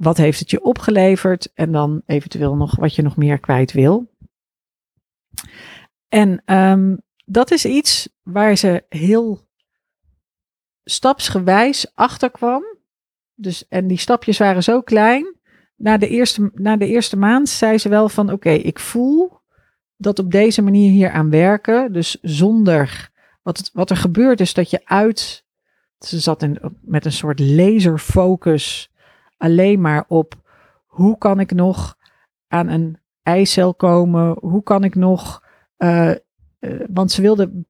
Wat 0.00 0.16
heeft 0.16 0.38
het 0.38 0.50
je 0.50 0.62
opgeleverd? 0.62 1.52
En 1.54 1.72
dan 1.72 2.02
eventueel 2.06 2.56
nog 2.56 2.76
wat 2.76 2.94
je 2.94 3.02
nog 3.02 3.16
meer 3.16 3.38
kwijt 3.38 3.72
wil. 3.72 4.10
En 6.08 6.42
um, 6.44 7.00
dat 7.24 7.50
is 7.50 7.64
iets 7.64 8.08
waar 8.22 8.56
ze 8.56 8.84
heel 8.88 9.48
stapsgewijs 10.84 11.92
achter 11.94 12.30
kwam. 12.30 12.62
Dus, 13.34 13.68
en 13.68 13.86
die 13.86 13.98
stapjes 13.98 14.38
waren 14.38 14.62
zo 14.62 14.80
klein. 14.80 15.36
Na 15.76 15.96
de 15.96 16.08
eerste, 16.08 16.50
na 16.54 16.76
de 16.76 16.86
eerste 16.86 17.16
maand 17.16 17.48
zei 17.48 17.78
ze 17.78 17.88
wel 17.88 18.08
van 18.08 18.32
oké, 18.32 18.50
ik 18.50 18.78
voel 18.78 19.40
dat 19.96 20.18
op 20.18 20.30
deze 20.30 20.62
manier 20.62 20.90
hier 20.90 21.10
aan 21.10 21.30
werken. 21.30 21.92
Dus 21.92 22.18
zonder 22.22 23.10
wat, 23.42 23.56
het, 23.56 23.70
wat 23.72 23.90
er 23.90 23.96
gebeurt 23.96 24.40
is 24.40 24.54
dat 24.54 24.70
je 24.70 24.80
uit. 24.84 25.44
Ze 25.98 26.20
zat 26.20 26.42
in, 26.42 26.58
met 26.80 27.04
een 27.04 27.12
soort 27.12 27.40
laserfocus 27.40 28.89
alleen 29.40 29.80
maar 29.80 30.04
op 30.08 30.34
hoe 30.86 31.18
kan 31.18 31.40
ik 31.40 31.52
nog 31.52 31.96
aan 32.48 32.68
een 32.68 32.98
eicel 33.22 33.74
komen? 33.74 34.36
Hoe 34.40 34.62
kan 34.62 34.84
ik 34.84 34.94
nog. 34.94 35.44
Uh, 35.78 36.10
uh, 36.60 36.84
want 36.90 37.12
ze 37.12 37.22
wilde 37.22 37.64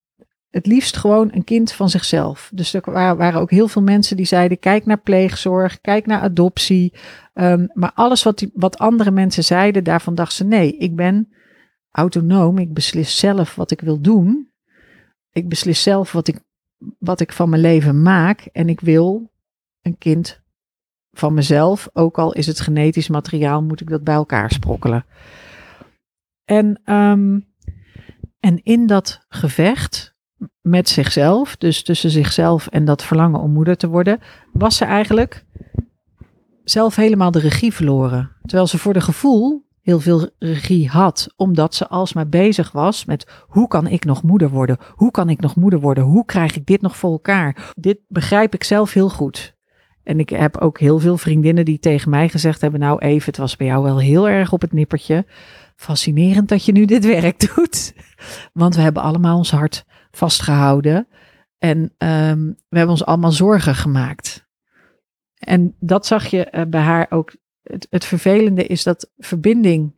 het 0.51 0.67
liefst 0.67 0.97
gewoon 0.97 1.29
een 1.33 1.45
kind 1.45 1.73
van 1.73 1.89
zichzelf. 1.89 2.51
Dus 2.55 2.75
er 2.75 2.93
waren 2.93 3.41
ook 3.41 3.51
heel 3.51 3.69
veel 3.69 3.83
mensen 3.83 4.17
die 4.17 4.27
zeiden: 4.27 4.59
kijk 4.59 4.87
naar 4.87 5.01
pleegzorg, 5.01 5.81
kijk 5.81 6.07
naar 6.07 6.21
adoptie. 6.21 6.95
Um, 7.35 7.71
maar 7.73 7.93
alles 7.95 8.23
wat, 8.23 8.39
die, 8.39 8.51
wat 8.55 8.79
andere 8.79 9.11
mensen 9.11 9.45
zeiden, 9.45 9.85
daarvan 9.85 10.15
dacht 10.15 10.33
ze: 10.33 10.45
nee, 10.45 10.77
ik 10.77 10.97
ben 10.97 11.33
autonoom. 11.91 12.59
Ik 12.59 12.73
beslis 12.73 13.19
zelf 13.19 13.55
wat 13.55 13.71
ik 13.71 13.81
wil 13.81 14.01
doen. 14.01 14.51
Ik 15.33 15.49
beslis 15.49 15.83
zelf 15.83 16.13
wat 16.13 16.29
ik, 16.29 16.41
wat 16.99 17.21
ik 17.21 17.33
van 17.33 17.49
mijn 17.49 17.63
leven 17.63 18.03
maak. 18.03 18.41
En 18.53 18.69
ik 18.69 18.81
wil 18.81 19.33
een 19.83 19.99
kind 19.99 20.43
van 21.13 21.35
mezelf. 21.35 21.89
Ook 21.93 22.19
al 22.19 22.33
is 22.33 22.47
het 22.47 22.61
genetisch 22.61 23.09
materiaal, 23.09 23.63
moet 23.63 23.81
ik 23.81 23.91
dat 23.91 24.05
bij 24.05 24.15
elkaar 24.15 24.51
sprokkelen. 24.51 25.05
En, 26.45 26.81
um, 26.85 27.47
en 28.41 28.63
in 28.63 28.87
dat 28.87 29.25
gevecht 29.29 30.15
met 30.61 30.89
zichzelf, 30.89 31.57
dus 31.57 31.83
tussen 31.83 32.11
zichzelf 32.11 32.67
en 32.67 32.85
dat 32.85 33.03
verlangen 33.03 33.41
om 33.41 33.53
moeder 33.53 33.77
te 33.77 33.89
worden, 33.89 34.21
was 34.53 34.77
ze 34.77 34.85
eigenlijk 34.85 35.45
zelf 36.65 36.97
helemaal 36.97 37.31
de 37.31 37.39
regie 37.39 37.73
verloren. 37.73 38.31
Terwijl 38.43 38.67
ze 38.67 38.79
voor 38.79 38.93
de 38.93 39.01
gevoel 39.01 39.69
heel 39.81 40.01
veel 40.01 40.29
regie 40.39 40.89
had, 40.89 41.33
omdat 41.37 41.75
ze 41.75 41.89
alsmaar 41.89 42.29
bezig 42.29 42.73
was 42.73 43.05
met 43.05 43.27
hoe 43.47 43.69
kan 43.69 43.87
ik 43.87 44.05
nog 44.05 44.23
moeder 44.23 44.51
worden? 44.51 44.79
Hoe 44.95 45.11
kan 45.11 45.29
ik 45.29 45.41
nog 45.41 45.57
moeder 45.57 45.81
worden? 45.81 46.05
Hoe 46.05 46.25
krijg 46.25 46.57
ik 46.57 46.67
dit 46.67 46.81
nog 46.81 46.97
voor 46.97 47.11
elkaar? 47.11 47.73
Dit 47.77 47.99
begrijp 48.09 48.55
ik 48.55 48.65
zelf 48.65 48.93
heel 48.93 49.09
goed. 49.09 49.59
En 50.11 50.19
ik 50.19 50.29
heb 50.29 50.57
ook 50.57 50.79
heel 50.79 50.99
veel 50.99 51.19
vriendinnen 51.19 51.65
die 51.65 51.79
tegen 51.79 52.11
mij 52.11 52.29
gezegd 52.29 52.61
hebben: 52.61 52.81
Nou, 52.81 52.99
even, 52.99 53.27
het 53.27 53.37
was 53.37 53.57
bij 53.57 53.67
jou 53.67 53.83
wel 53.83 53.99
heel 53.99 54.29
erg 54.29 54.53
op 54.53 54.61
het 54.61 54.73
nippertje. 54.73 55.27
Fascinerend 55.77 56.49
dat 56.49 56.65
je 56.65 56.73
nu 56.73 56.85
dit 56.85 57.05
werk 57.05 57.41
doet. 57.55 57.95
Want 58.53 58.75
we 58.75 58.81
hebben 58.81 59.03
allemaal 59.03 59.37
ons 59.37 59.51
hart 59.51 59.85
vastgehouden. 60.11 61.09
En 61.59 61.79
um, 61.79 62.57
we 62.69 62.77
hebben 62.77 62.89
ons 62.89 63.05
allemaal 63.05 63.33
zorgen 63.33 63.75
gemaakt. 63.75 64.49
En 65.39 65.77
dat 65.81 66.07
zag 66.07 66.27
je 66.27 66.49
uh, 66.53 66.63
bij 66.69 66.81
haar 66.81 67.07
ook 67.11 67.37
het, 67.63 67.87
het 67.91 68.05
vervelende 68.05 68.67
is 68.67 68.83
dat 68.83 69.11
verbinding 69.19 69.95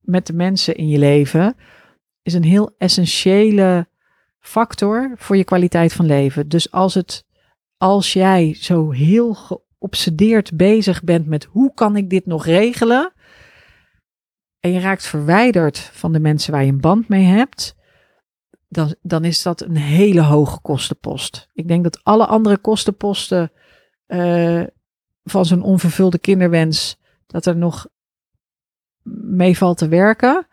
met 0.00 0.26
de 0.26 0.32
mensen 0.32 0.76
in 0.76 0.88
je 0.88 0.98
leven 0.98 1.56
is 2.22 2.34
een 2.34 2.44
heel 2.44 2.74
essentiële 2.78 3.88
factor 4.38 5.12
voor 5.16 5.36
je 5.36 5.44
kwaliteit 5.44 5.92
van 5.92 6.06
leven. 6.06 6.48
Dus 6.48 6.70
als 6.70 6.94
het, 6.94 7.25
als 7.76 8.12
jij 8.12 8.54
zo 8.54 8.90
heel 8.90 9.34
geobsedeerd 9.34 10.56
bezig 10.56 11.02
bent 11.02 11.26
met 11.26 11.44
hoe 11.44 11.74
kan 11.74 11.96
ik 11.96 12.10
dit 12.10 12.26
nog 12.26 12.44
regelen, 12.44 13.12
en 14.60 14.72
je 14.72 14.80
raakt 14.80 15.06
verwijderd 15.06 15.78
van 15.78 16.12
de 16.12 16.20
mensen 16.20 16.52
waar 16.52 16.64
je 16.64 16.72
een 16.72 16.80
band 16.80 17.08
mee 17.08 17.24
hebt, 17.24 17.76
dan, 18.68 18.94
dan 19.02 19.24
is 19.24 19.42
dat 19.42 19.60
een 19.60 19.76
hele 19.76 20.22
hoge 20.22 20.60
kostenpost. 20.60 21.48
Ik 21.52 21.68
denk 21.68 21.82
dat 21.82 22.04
alle 22.04 22.26
andere 22.26 22.58
kostenposten 22.58 23.52
uh, 24.06 24.64
van 25.24 25.44
zo'n 25.44 25.62
onvervulde 25.62 26.18
kinderwens, 26.18 26.98
dat 27.26 27.46
er 27.46 27.56
nog 27.56 27.86
mee 29.22 29.56
valt 29.56 29.78
te 29.78 29.88
werken. 29.88 30.46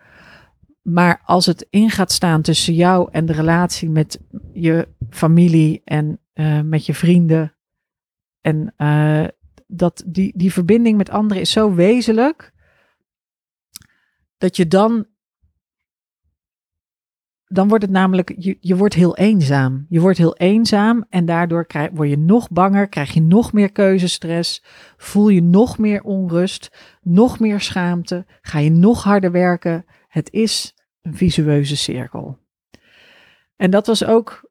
Maar 0.81 1.21
als 1.25 1.45
het 1.45 1.67
in 1.69 1.89
gaat 1.89 2.11
staan 2.11 2.41
tussen 2.41 2.73
jou 2.73 3.09
en 3.11 3.25
de 3.25 3.33
relatie 3.33 3.89
met 3.89 4.19
je 4.53 4.87
familie 5.09 5.81
en 5.85 6.19
uh, 6.33 6.61
met 6.61 6.85
je 6.85 6.93
vrienden. 6.93 7.55
En 8.41 8.73
uh, 8.77 9.27
dat 9.67 10.03
die, 10.05 10.33
die 10.35 10.53
verbinding 10.53 10.97
met 10.97 11.09
anderen 11.09 11.41
is 11.41 11.51
zo 11.51 11.73
wezenlijk. 11.73 12.53
Dat 14.37 14.55
je 14.55 14.67
dan 14.67 15.07
dan 17.53 17.67
wordt 17.67 17.83
het 17.83 17.93
namelijk, 17.93 18.33
je, 18.37 18.57
je 18.59 18.75
wordt 18.75 18.93
heel 18.93 19.15
eenzaam. 19.15 19.85
Je 19.89 19.99
wordt 19.99 20.17
heel 20.17 20.35
eenzaam 20.35 21.05
en 21.09 21.25
daardoor 21.25 21.65
krijg, 21.65 21.89
word 21.93 22.09
je 22.09 22.17
nog 22.17 22.49
banger, 22.49 22.89
krijg 22.89 23.13
je 23.13 23.21
nog 23.21 23.53
meer 23.53 23.71
keuzestress, 23.71 24.63
voel 24.97 25.29
je 25.29 25.41
nog 25.41 25.77
meer 25.77 26.03
onrust, 26.03 26.77
nog 27.01 27.39
meer 27.39 27.61
schaamte, 27.61 28.25
ga 28.41 28.59
je 28.59 28.71
nog 28.71 29.03
harder 29.03 29.31
werken. 29.31 29.85
Het 30.07 30.31
is 30.31 30.75
een 31.01 31.15
visueuze 31.15 31.75
cirkel. 31.75 32.39
En 33.55 33.71
dat 33.71 33.87
was 33.87 34.05
ook 34.05 34.42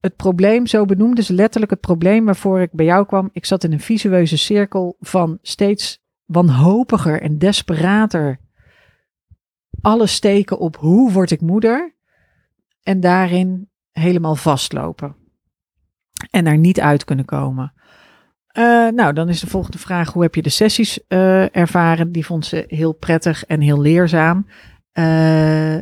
het 0.00 0.16
probleem, 0.16 0.66
zo 0.66 0.84
benoemde 0.84 1.22
ze 1.22 1.32
letterlijk 1.32 1.72
het 1.72 1.80
probleem 1.80 2.24
waarvoor 2.24 2.60
ik 2.60 2.72
bij 2.72 2.86
jou 2.86 3.06
kwam. 3.06 3.30
Ik 3.32 3.44
zat 3.44 3.64
in 3.64 3.72
een 3.72 3.80
visueuze 3.80 4.36
cirkel 4.36 4.96
van 5.00 5.38
steeds 5.42 6.02
wanhopiger 6.24 7.22
en 7.22 7.38
desperater 7.38 8.40
alles 9.80 10.12
steken 10.12 10.58
op 10.58 10.76
hoe 10.76 11.12
word 11.12 11.30
ik 11.30 11.40
moeder 11.40 11.94
en 12.82 13.00
daarin 13.00 13.70
helemaal 13.92 14.36
vastlopen. 14.36 15.16
En 16.30 16.44
daar 16.44 16.58
niet 16.58 16.80
uit 16.80 17.04
kunnen 17.04 17.24
komen. 17.24 17.72
Uh, 18.58 18.88
nou, 18.88 19.12
dan 19.12 19.28
is 19.28 19.40
de 19.40 19.46
volgende 19.46 19.78
vraag: 19.78 20.12
hoe 20.12 20.22
heb 20.22 20.34
je 20.34 20.42
de 20.42 20.48
sessies 20.48 21.00
uh, 21.08 21.56
ervaren? 21.56 22.12
Die 22.12 22.26
vond 22.26 22.46
ze 22.46 22.64
heel 22.66 22.92
prettig 22.92 23.44
en 23.44 23.60
heel 23.60 23.80
leerzaam. 23.80 24.46
Uh, 24.98 25.78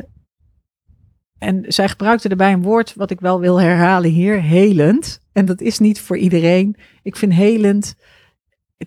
en 1.41 1.63
zij 1.67 1.89
gebruikte 1.89 2.29
erbij 2.29 2.53
een 2.53 2.61
woord 2.61 2.93
wat 2.95 3.11
ik 3.11 3.19
wel 3.19 3.39
wil 3.39 3.61
herhalen 3.61 4.09
hier: 4.09 4.41
helend. 4.41 5.19
En 5.31 5.45
dat 5.45 5.61
is 5.61 5.79
niet 5.79 6.01
voor 6.01 6.17
iedereen. 6.17 6.75
Ik 7.03 7.15
vind 7.15 7.33
helend 7.33 7.95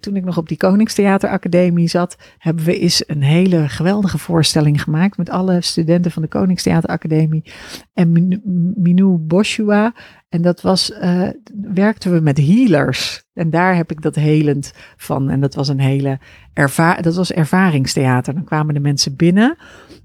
toen 0.00 0.16
ik 0.16 0.24
nog 0.24 0.38
op 0.38 0.48
die 0.48 0.56
Koningstheateracademie 0.56 1.88
zat, 1.88 2.16
hebben 2.38 2.64
we 2.64 2.78
eens 2.78 3.04
een 3.06 3.22
hele 3.22 3.68
geweldige 3.68 4.18
voorstelling 4.18 4.82
gemaakt 4.82 5.16
met 5.16 5.30
alle 5.30 5.60
studenten 5.60 6.10
van 6.10 6.22
de 6.22 6.28
Koningstheateracademie 6.28 7.52
en 7.92 8.40
Minou 8.76 9.16
Boshua. 9.16 9.94
En 10.28 10.42
dat 10.42 10.60
was, 10.60 10.90
uh, 10.90 11.28
werkten 11.74 12.12
we 12.12 12.20
met 12.20 12.38
healers. 12.38 13.24
En 13.32 13.50
daar 13.50 13.76
heb 13.76 13.90
ik 13.90 14.02
dat 14.02 14.14
helend 14.14 14.72
van. 14.96 15.30
En 15.30 15.40
dat 15.40 15.54
was 15.54 15.68
een 15.68 15.80
hele 15.80 16.18
erva 16.52 16.94
dat 16.94 17.14
was 17.14 17.32
ervaringstheater. 17.32 18.34
Dan 18.34 18.44
kwamen 18.44 18.74
de 18.74 18.80
mensen 18.80 19.16
binnen 19.16 19.56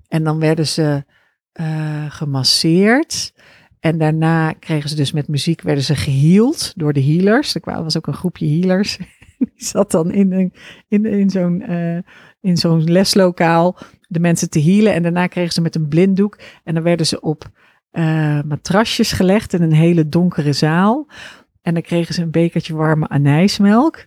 en 0.07 0.23
dan 0.23 0.39
werden 0.39 0.67
ze 0.67 1.03
uh, 1.53 2.11
gemasseerd. 2.11 3.33
En 3.79 3.97
daarna 3.97 4.53
kregen 4.53 4.89
ze 4.89 4.95
dus 4.95 5.11
met 5.11 5.27
muziek, 5.27 5.61
werden 5.61 5.83
ze 5.83 5.95
geheeld 5.95 6.73
door 6.75 6.93
de 6.93 7.03
healers. 7.03 7.55
Er 7.55 7.83
was 7.83 7.97
ook 7.97 8.07
een 8.07 8.13
groepje 8.13 8.47
healers. 8.47 8.97
Die 9.37 9.51
zat 9.55 9.91
dan 9.91 10.11
in, 10.11 10.31
een, 10.31 10.53
in, 10.87 11.05
in 11.05 11.29
zo'n 11.29 11.71
uh, 11.71 11.97
in 12.41 12.57
zo'n 12.57 12.91
leslokaal 12.91 13.77
de 14.07 14.19
mensen 14.19 14.49
te 14.49 14.61
healen. 14.61 14.93
En 14.93 15.03
daarna 15.03 15.27
kregen 15.27 15.53
ze 15.53 15.61
met 15.61 15.75
een 15.75 15.87
blinddoek. 15.87 16.39
En 16.63 16.73
dan 16.73 16.83
werden 16.83 17.05
ze 17.05 17.21
op 17.21 17.49
uh, 17.91 18.41
matrasjes 18.41 19.11
gelegd 19.11 19.53
in 19.53 19.61
een 19.61 19.73
hele 19.73 20.09
donkere 20.09 20.53
zaal. 20.53 21.07
En 21.61 21.73
dan 21.73 21.83
kregen 21.83 22.13
ze 22.13 22.21
een 22.21 22.31
bekertje 22.31 22.75
warme 22.75 23.07
anijsmelk. 23.07 24.05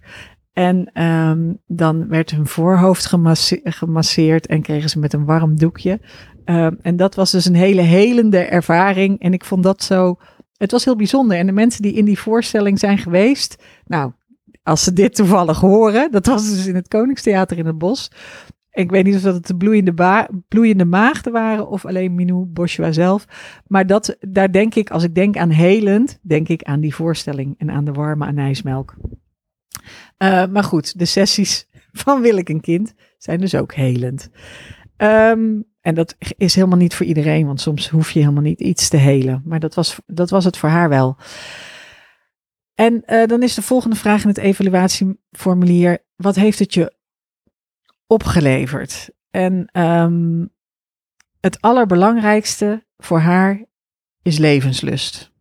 En 0.53 1.03
um, 1.03 1.59
dan 1.67 2.09
werd 2.09 2.31
hun 2.31 2.47
voorhoofd 2.47 3.07
gemasseerd 3.65 4.47
en 4.47 4.63
kregen 4.63 4.91
ze 4.91 4.99
met 4.99 5.13
een 5.13 5.25
warm 5.25 5.59
doekje. 5.59 6.01
Um, 6.45 6.79
en 6.83 6.97
dat 6.97 7.15
was 7.15 7.31
dus 7.31 7.45
een 7.45 7.55
hele 7.55 7.81
helende 7.81 8.39
ervaring. 8.39 9.21
En 9.21 9.33
ik 9.33 9.45
vond 9.45 9.63
dat 9.63 9.83
zo 9.83 10.19
het 10.63 10.71
was 10.71 10.85
heel 10.85 10.97
bijzonder. 10.97 11.37
En 11.37 11.47
de 11.47 11.53
mensen 11.53 11.83
die 11.83 11.93
in 11.93 12.05
die 12.05 12.19
voorstelling 12.19 12.79
zijn 12.79 12.99
geweest, 12.99 13.63
nou, 13.85 14.13
als 14.63 14.85
ze 14.85 14.93
dit 14.93 15.15
toevallig 15.15 15.61
horen, 15.61 16.11
dat 16.11 16.27
was 16.27 16.51
dus 16.51 16.67
in 16.67 16.75
het 16.75 16.89
Koningstheater 16.89 17.59
in 17.59 17.67
het 17.67 17.79
Bos. 17.79 18.11
Ik 18.71 18.91
weet 18.91 19.05
niet 19.05 19.15
of 19.15 19.21
dat 19.21 19.35
het 19.35 19.47
de 19.47 19.57
bloeiende, 19.57 20.29
bloeiende 20.49 20.85
maagden 20.85 21.33
waren 21.33 21.69
of 21.69 21.87
alleen 21.87 22.15
Minou 22.15 22.45
Boschua 22.45 22.93
zelf. 22.93 23.27
Maar 23.67 23.87
dat, 23.87 24.17
daar 24.21 24.53
denk 24.53 24.75
ik, 24.75 24.91
als 24.91 25.05
ik 25.05 25.15
denk 25.15 25.37
aan 25.37 25.51
helend, 25.51 26.19
denk 26.23 26.49
ik 26.49 26.63
aan 26.63 26.81
die 26.81 26.95
voorstelling 26.95 27.55
en 27.59 27.71
aan 27.71 27.85
de 27.85 27.93
warme 27.93 28.25
anijsmelk. 28.25 28.95
Uh, 30.19 30.47
maar 30.47 30.65
goed, 30.65 30.99
de 30.99 31.05
sessies 31.05 31.69
van 32.03 32.21
Wil 32.21 32.37
ik 32.37 32.49
een 32.49 32.61
kind 32.61 32.95
zijn 33.19 33.41
dus 33.41 33.55
ook 33.55 33.75
helend. 33.75 34.31
Um, 34.97 35.72
en 35.83 35.95
dat 35.95 36.17
is 36.37 36.55
helemaal 36.55 36.79
niet 36.79 36.95
voor 36.95 37.07
iedereen, 37.07 37.47
want 37.47 37.61
soms 37.61 37.89
hoef 37.89 38.11
je 38.11 38.21
helemaal 38.21 38.43
niet 38.43 38.61
iets 38.61 38.89
te 38.89 38.97
helen. 38.97 39.43
Maar 39.45 39.61
dat 39.61 39.75
was, 39.75 39.99
dat 40.07 40.31
was 40.31 40.45
het 40.45 40.57
voor 40.57 40.69
haar 40.69 40.89
wel. 40.89 41.17
En 42.75 43.03
uh, 43.07 43.27
dan 43.27 43.43
is 43.43 43.55
de 43.55 43.63
volgende 43.63 43.97
vraag 43.97 44.23
in 44.23 44.29
het 44.29 44.39
evaluatieformulier: 44.39 46.05
wat 46.17 46.35
heeft 46.35 46.59
het 46.59 46.75
je 46.75 46.95
opgeleverd? 48.07 49.11
En 49.31 49.81
um, 49.81 50.51
het 51.41 51.61
allerbelangrijkste 51.61 52.87
voor 52.97 53.19
haar 53.19 53.65
is 54.23 54.39
levenslust. 54.39 55.33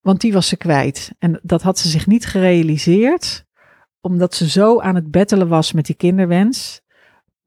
Want 0.00 0.20
die 0.20 0.32
was 0.32 0.48
ze 0.48 0.56
kwijt. 0.56 1.12
En 1.18 1.40
dat 1.42 1.62
had 1.62 1.78
ze 1.78 1.88
zich 1.88 2.06
niet 2.06 2.26
gerealiseerd, 2.26 3.44
omdat 4.00 4.34
ze 4.34 4.48
zo 4.48 4.80
aan 4.80 4.94
het 4.94 5.10
bettelen 5.10 5.48
was 5.48 5.72
met 5.72 5.86
die 5.86 5.96
kinderwens. 5.96 6.80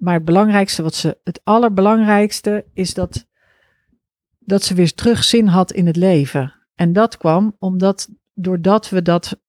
Maar 0.01 0.13
het 0.13 0.25
belangrijkste, 0.25 0.83
wat 0.83 0.95
ze, 0.95 1.17
het 1.23 1.41
allerbelangrijkste 1.43 2.65
is 2.73 2.93
dat, 2.93 3.27
dat 4.39 4.63
ze 4.63 4.73
weer 4.73 4.93
terug 4.93 5.23
zin 5.23 5.47
had 5.47 5.71
in 5.71 5.87
het 5.87 5.95
leven. 5.95 6.53
En 6.75 6.93
dat 6.93 7.17
kwam 7.17 7.55
omdat 7.59 8.09
doordat 8.33 8.89
we 8.89 9.01
dat, 9.01 9.41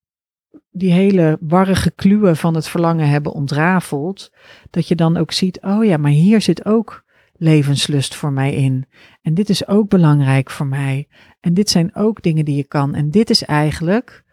die 0.70 0.92
hele 0.92 1.38
warrige 1.40 1.90
kluwen 1.90 2.36
van 2.36 2.54
het 2.54 2.68
verlangen 2.68 3.08
hebben 3.08 3.32
ontrafeld, 3.32 4.32
dat 4.70 4.88
je 4.88 4.94
dan 4.94 5.16
ook 5.16 5.32
ziet, 5.32 5.60
oh 5.60 5.84
ja, 5.84 5.96
maar 5.96 6.10
hier 6.10 6.40
zit 6.40 6.64
ook 6.64 7.04
levenslust 7.32 8.14
voor 8.14 8.32
mij 8.32 8.54
in. 8.54 8.86
En 9.22 9.34
dit 9.34 9.48
is 9.48 9.66
ook 9.66 9.88
belangrijk 9.88 10.50
voor 10.50 10.66
mij. 10.66 11.08
En 11.40 11.54
dit 11.54 11.70
zijn 11.70 11.94
ook 11.94 12.22
dingen 12.22 12.44
die 12.44 12.56
je 12.56 12.64
kan. 12.64 12.94
En 12.94 13.10
dit 13.10 13.30
is 13.30 13.42
eigenlijk 13.44 14.24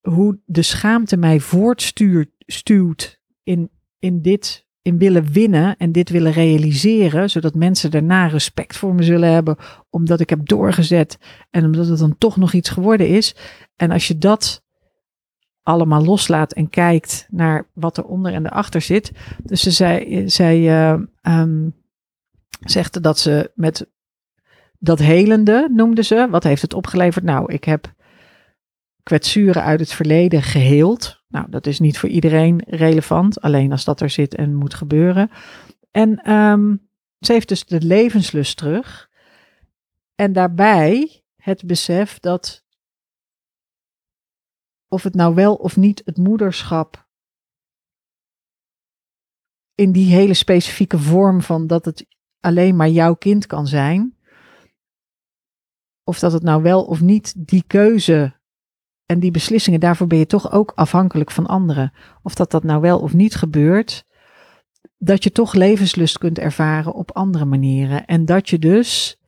hoe 0.00 0.38
de 0.44 0.62
schaamte 0.62 1.16
mij 1.16 1.40
voortstuurt 1.40 3.20
in, 3.42 3.70
in 3.98 4.22
dit 4.22 4.65
in 4.86 4.98
willen 4.98 5.32
winnen 5.32 5.76
en 5.76 5.92
dit 5.92 6.10
willen 6.10 6.32
realiseren, 6.32 7.30
zodat 7.30 7.54
mensen 7.54 7.90
daarna 7.90 8.26
respect 8.26 8.76
voor 8.76 8.94
me 8.94 9.02
zullen 9.02 9.32
hebben, 9.32 9.56
omdat 9.90 10.20
ik 10.20 10.30
heb 10.30 10.48
doorgezet 10.48 11.18
en 11.50 11.64
omdat 11.64 11.86
het 11.86 11.98
dan 11.98 12.18
toch 12.18 12.36
nog 12.36 12.52
iets 12.52 12.68
geworden 12.68 13.08
is. 13.08 13.34
En 13.76 13.90
als 13.90 14.08
je 14.08 14.18
dat 14.18 14.64
allemaal 15.62 16.04
loslaat 16.04 16.52
en 16.52 16.70
kijkt 16.70 17.26
naar 17.30 17.70
wat 17.74 17.96
er 17.96 18.04
onder 18.04 18.32
en 18.32 18.46
erachter 18.46 18.80
zit. 18.80 19.12
Dus 19.42 19.62
ze 19.62 19.70
zei, 19.70 20.28
zij 20.28 20.58
uh, 20.58 21.00
um, 21.22 21.74
zegde 22.60 23.00
dat 23.00 23.18
ze 23.18 23.50
met 23.54 23.90
dat 24.78 24.98
helende 24.98 25.68
noemde 25.72 26.02
ze. 26.02 26.26
Wat 26.30 26.44
heeft 26.44 26.62
het 26.62 26.74
opgeleverd? 26.74 27.24
Nou, 27.24 27.52
ik 27.52 27.64
heb 27.64 27.94
kwetsuren 29.02 29.62
uit 29.62 29.80
het 29.80 29.92
verleden 29.92 30.42
geheeld. 30.42 31.15
Nou, 31.36 31.50
dat 31.50 31.66
is 31.66 31.80
niet 31.80 31.98
voor 31.98 32.08
iedereen 32.08 32.62
relevant, 32.66 33.40
alleen 33.40 33.72
als 33.72 33.84
dat 33.84 34.00
er 34.00 34.10
zit 34.10 34.34
en 34.34 34.54
moet 34.54 34.74
gebeuren. 34.74 35.30
En 35.90 36.32
um, 36.32 36.88
ze 37.18 37.32
heeft 37.32 37.48
dus 37.48 37.64
de 37.64 37.80
levenslust 37.80 38.56
terug. 38.56 39.10
En 40.14 40.32
daarbij 40.32 41.22
het 41.36 41.66
besef 41.66 42.18
dat 42.18 42.64
of 44.88 45.02
het 45.02 45.14
nou 45.14 45.34
wel 45.34 45.54
of 45.54 45.76
niet 45.76 46.02
het 46.04 46.16
moederschap 46.16 47.08
in 49.74 49.92
die 49.92 50.14
hele 50.14 50.34
specifieke 50.34 50.98
vorm 50.98 51.42
van 51.42 51.66
dat 51.66 51.84
het 51.84 52.06
alleen 52.40 52.76
maar 52.76 52.88
jouw 52.88 53.14
kind 53.14 53.46
kan 53.46 53.66
zijn, 53.66 54.16
of 56.04 56.18
dat 56.18 56.32
het 56.32 56.42
nou 56.42 56.62
wel 56.62 56.84
of 56.84 57.00
niet 57.00 57.48
die 57.48 57.64
keuze 57.66 58.35
en 59.06 59.20
die 59.20 59.30
beslissingen, 59.30 59.80
daarvoor 59.80 60.06
ben 60.06 60.18
je 60.18 60.26
toch 60.26 60.52
ook 60.52 60.72
afhankelijk 60.74 61.30
van 61.30 61.46
anderen. 61.46 61.92
Of 62.22 62.34
dat 62.34 62.50
dat 62.50 62.64
nou 62.64 62.80
wel 62.80 62.98
of 63.00 63.12
niet 63.12 63.34
gebeurt, 63.34 64.04
dat 64.98 65.24
je 65.24 65.32
toch 65.32 65.54
levenslust 65.54 66.18
kunt 66.18 66.38
ervaren 66.38 66.94
op 66.94 67.12
andere 67.12 67.44
manieren. 67.44 68.06
En 68.06 68.24
dat 68.24 68.48
je 68.48 68.58
dus 68.58 69.20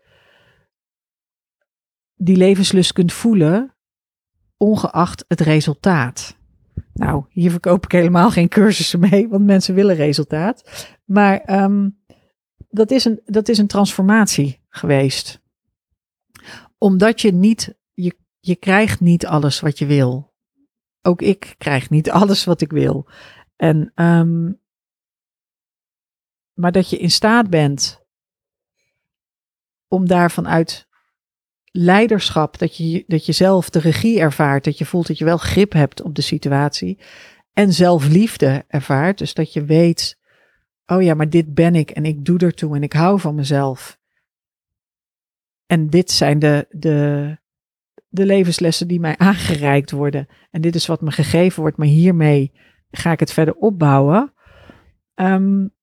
die 2.14 2.36
levenslust 2.36 2.92
kunt 2.92 3.12
voelen, 3.12 3.76
ongeacht 4.56 5.24
het 5.28 5.40
resultaat. 5.40 6.36
Nou, 6.92 7.24
hier 7.28 7.50
verkoop 7.50 7.84
ik 7.84 7.92
helemaal 7.92 8.30
geen 8.30 8.48
cursussen 8.48 9.00
mee, 9.00 9.28
want 9.28 9.44
mensen 9.44 9.74
willen 9.74 9.96
resultaat. 9.96 10.88
Maar 11.04 11.62
um, 11.62 11.98
dat, 12.68 12.90
is 12.90 13.04
een, 13.04 13.20
dat 13.24 13.48
is 13.48 13.58
een 13.58 13.66
transformatie 13.66 14.60
geweest. 14.68 15.40
Omdat 16.78 17.20
je 17.20 17.32
niet, 17.32 17.77
je 18.48 18.56
krijgt 18.56 19.00
niet 19.00 19.26
alles 19.26 19.60
wat 19.60 19.78
je 19.78 19.86
wil. 19.86 20.34
Ook 21.02 21.22
ik 21.22 21.54
krijg 21.58 21.90
niet 21.90 22.10
alles 22.20 22.44
wat 22.44 22.60
ik 22.60 22.70
wil. 22.70 23.08
En, 23.56 23.92
um, 23.94 24.60
maar 26.52 26.72
dat 26.72 26.90
je 26.90 26.98
in 26.98 27.10
staat 27.10 27.50
bent 27.50 28.06
om 29.88 30.06
daar 30.06 30.30
vanuit 30.30 30.88
leiderschap, 31.70 32.58
dat 32.58 32.76
je, 32.76 33.04
dat 33.06 33.26
je 33.26 33.32
zelf 33.32 33.70
de 33.70 33.78
regie 33.78 34.20
ervaart, 34.20 34.64
dat 34.64 34.78
je 34.78 34.86
voelt 34.86 35.06
dat 35.06 35.18
je 35.18 35.24
wel 35.24 35.36
grip 35.36 35.72
hebt 35.72 36.02
op 36.02 36.14
de 36.14 36.22
situatie. 36.22 36.98
En 37.52 37.72
zelfliefde 37.72 38.64
ervaart, 38.68 39.18
dus 39.18 39.34
dat 39.34 39.52
je 39.52 39.64
weet, 39.64 40.18
oh 40.86 41.02
ja, 41.02 41.14
maar 41.14 41.30
dit 41.30 41.54
ben 41.54 41.74
ik 41.74 41.90
en 41.90 42.04
ik 42.04 42.24
doe 42.24 42.38
ertoe 42.38 42.76
en 42.76 42.82
ik 42.82 42.92
hou 42.92 43.20
van 43.20 43.34
mezelf. 43.34 43.98
En 45.66 45.90
dit 45.90 46.10
zijn 46.10 46.38
de, 46.38 46.66
de, 46.70 47.38
de 48.18 48.26
levenslessen 48.26 48.88
die 48.88 49.00
mij 49.00 49.16
aangereikt 49.16 49.90
worden. 49.90 50.28
En 50.50 50.60
dit 50.60 50.74
is 50.74 50.86
wat 50.86 51.00
me 51.00 51.10
gegeven 51.10 51.60
wordt, 51.60 51.76
maar 51.76 51.86
hiermee 51.86 52.52
ga 52.90 53.12
ik 53.12 53.20
het 53.20 53.32
verder 53.32 53.54
opbouwen. 53.54 54.32
Um, 55.14 55.74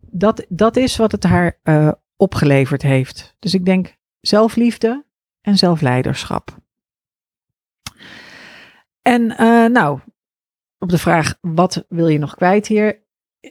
dat, 0.00 0.46
dat 0.48 0.76
is 0.76 0.96
wat 0.96 1.12
het 1.12 1.24
haar 1.24 1.60
uh, 1.64 1.92
opgeleverd 2.16 2.82
heeft. 2.82 3.36
Dus 3.38 3.54
ik 3.54 3.64
denk 3.64 3.96
zelfliefde 4.20 5.04
en 5.40 5.56
zelfleiderschap. 5.56 6.56
En 9.02 9.22
uh, 9.22 9.66
nou, 9.66 10.00
op 10.78 10.88
de 10.88 10.98
vraag 10.98 11.34
wat 11.40 11.84
wil 11.88 12.08
je 12.08 12.18
nog 12.18 12.34
kwijt 12.34 12.66
hier? 12.66 13.02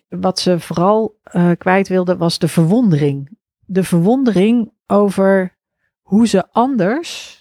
Wat 0.10 0.40
ze 0.40 0.60
vooral 0.60 1.20
uh, 1.32 1.52
kwijt 1.58 1.88
wilde 1.88 2.18
was 2.18 2.40
de 2.40 2.48
verwondering. 2.48 3.38
De 3.60 3.84
verwondering 3.84 4.74
over 4.88 5.58
hoe 6.02 6.28
ze 6.28 6.52
anders 6.52 7.41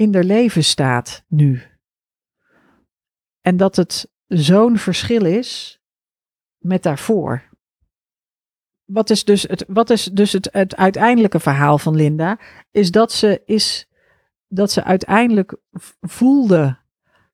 in 0.00 0.14
haar 0.14 0.24
leven 0.24 0.64
staat 0.64 1.24
nu. 1.28 1.62
En 3.40 3.56
dat 3.56 3.76
het 3.76 4.10
zo'n 4.26 4.78
verschil 4.78 5.24
is 5.24 5.80
met 6.58 6.82
daarvoor. 6.82 7.48
Wat 8.84 9.10
is 9.10 9.24
dus 9.24 9.42
het, 9.42 9.64
wat 9.68 9.90
is 9.90 10.04
dus 10.04 10.32
het, 10.32 10.48
het 10.52 10.76
uiteindelijke 10.76 11.40
verhaal 11.40 11.78
van 11.78 11.94
Linda? 11.94 12.38
Is 12.70 12.90
dat 12.90 13.12
ze, 13.12 13.42
is 13.44 13.88
dat 14.48 14.72
ze 14.72 14.84
uiteindelijk 14.84 15.56
voelde 16.00 16.78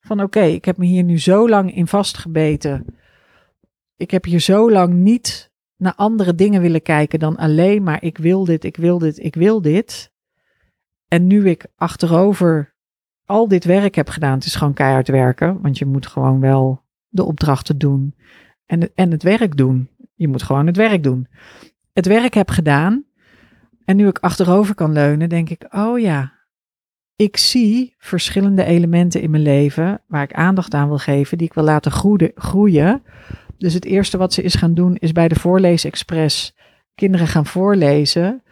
van 0.00 0.22
oké, 0.22 0.42
ik 0.42 0.64
heb 0.64 0.76
me 0.76 0.86
hier 0.86 1.02
nu 1.02 1.18
zo 1.18 1.48
lang 1.48 1.74
in 1.74 1.86
vastgebeten. 1.86 2.98
Ik 3.96 4.10
heb 4.10 4.24
hier 4.24 4.40
zo 4.40 4.70
lang 4.70 4.94
niet 4.94 5.50
naar 5.76 5.94
andere 5.94 6.34
dingen 6.34 6.60
willen 6.60 6.82
kijken 6.82 7.18
dan 7.18 7.36
alleen 7.36 7.82
maar 7.82 8.02
ik 8.02 8.18
wil 8.18 8.44
dit, 8.44 8.64
ik 8.64 8.76
wil 8.76 8.98
dit, 8.98 9.18
ik 9.18 9.34
wil 9.34 9.62
dit. 9.62 10.14
En 11.08 11.26
nu 11.26 11.48
ik 11.48 11.66
achterover 11.76 12.74
al 13.24 13.48
dit 13.48 13.64
werk 13.64 13.94
heb 13.94 14.08
gedaan, 14.08 14.34
het 14.34 14.44
is 14.44 14.54
gewoon 14.54 14.74
keihard 14.74 15.08
werken, 15.08 15.60
want 15.60 15.78
je 15.78 15.86
moet 15.86 16.06
gewoon 16.06 16.40
wel 16.40 16.82
de 17.08 17.24
opdrachten 17.24 17.78
doen 17.78 18.14
en, 18.66 18.94
en 18.94 19.10
het 19.10 19.22
werk 19.22 19.56
doen. 19.56 19.88
Je 20.14 20.28
moet 20.28 20.42
gewoon 20.42 20.66
het 20.66 20.76
werk 20.76 21.02
doen. 21.02 21.26
Het 21.92 22.06
werk 22.06 22.34
heb 22.34 22.50
gedaan 22.50 23.04
en 23.84 23.96
nu 23.96 24.08
ik 24.08 24.18
achterover 24.18 24.74
kan 24.74 24.92
leunen, 24.92 25.28
denk 25.28 25.50
ik, 25.50 25.66
oh 25.70 25.98
ja, 25.98 26.32
ik 27.16 27.36
zie 27.36 27.94
verschillende 27.98 28.64
elementen 28.64 29.20
in 29.20 29.30
mijn 29.30 29.42
leven 29.42 30.02
waar 30.06 30.22
ik 30.22 30.32
aandacht 30.32 30.74
aan 30.74 30.88
wil 30.88 30.98
geven, 30.98 31.38
die 31.38 31.46
ik 31.46 31.54
wil 31.54 31.64
laten 31.64 31.92
groeien. 32.34 33.02
Dus 33.58 33.74
het 33.74 33.84
eerste 33.84 34.16
wat 34.16 34.32
ze 34.32 34.42
is 34.42 34.54
gaan 34.54 34.74
doen, 34.74 34.96
is 34.96 35.12
bij 35.12 35.28
de 35.28 35.34
Voorleesexpress 35.34 36.54
kinderen 36.94 37.26
gaan 37.26 37.46
voorlezen 37.46 38.42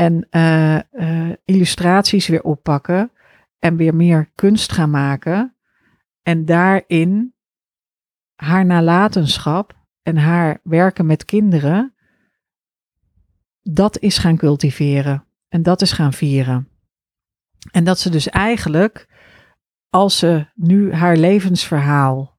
en 0.00 0.26
uh, 0.30 0.80
uh, 0.92 1.32
illustraties 1.44 2.28
weer 2.28 2.42
oppakken 2.42 3.12
en 3.58 3.76
weer 3.76 3.94
meer 3.94 4.30
kunst 4.34 4.72
gaan 4.72 4.90
maken. 4.90 5.56
En 6.22 6.44
daarin 6.44 7.34
haar 8.34 8.66
nalatenschap 8.66 9.76
en 10.02 10.16
haar 10.16 10.60
werken 10.62 11.06
met 11.06 11.24
kinderen, 11.24 11.94
dat 13.62 13.98
is 13.98 14.18
gaan 14.18 14.36
cultiveren 14.36 15.24
en 15.48 15.62
dat 15.62 15.82
is 15.82 15.92
gaan 15.92 16.12
vieren. 16.12 16.68
En 17.70 17.84
dat 17.84 17.98
ze 17.98 18.10
dus 18.10 18.28
eigenlijk, 18.28 19.08
als 19.90 20.18
ze 20.18 20.46
nu 20.54 20.92
haar 20.92 21.16
levensverhaal 21.16 22.38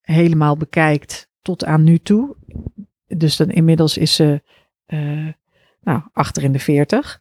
helemaal 0.00 0.56
bekijkt 0.56 1.30
tot 1.40 1.64
aan 1.64 1.82
nu 1.82 1.98
toe, 1.98 2.36
dus 3.06 3.36
dan 3.36 3.50
inmiddels 3.50 3.96
is 3.96 4.14
ze 4.14 4.42
uh, 4.86 5.32
nou, 5.82 6.02
achter 6.12 6.42
in 6.42 6.52
de 6.52 6.58
veertig, 6.58 7.20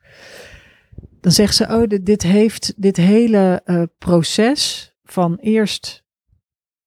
dan 1.21 1.31
zegt 1.31 1.55
ze, 1.55 1.67
oh, 1.67 1.83
dit, 2.03 2.21
heeft 2.21 2.73
dit 2.77 2.97
hele 2.97 3.61
uh, 3.65 3.83
proces 3.97 4.93
van 5.03 5.35
eerst 5.35 6.05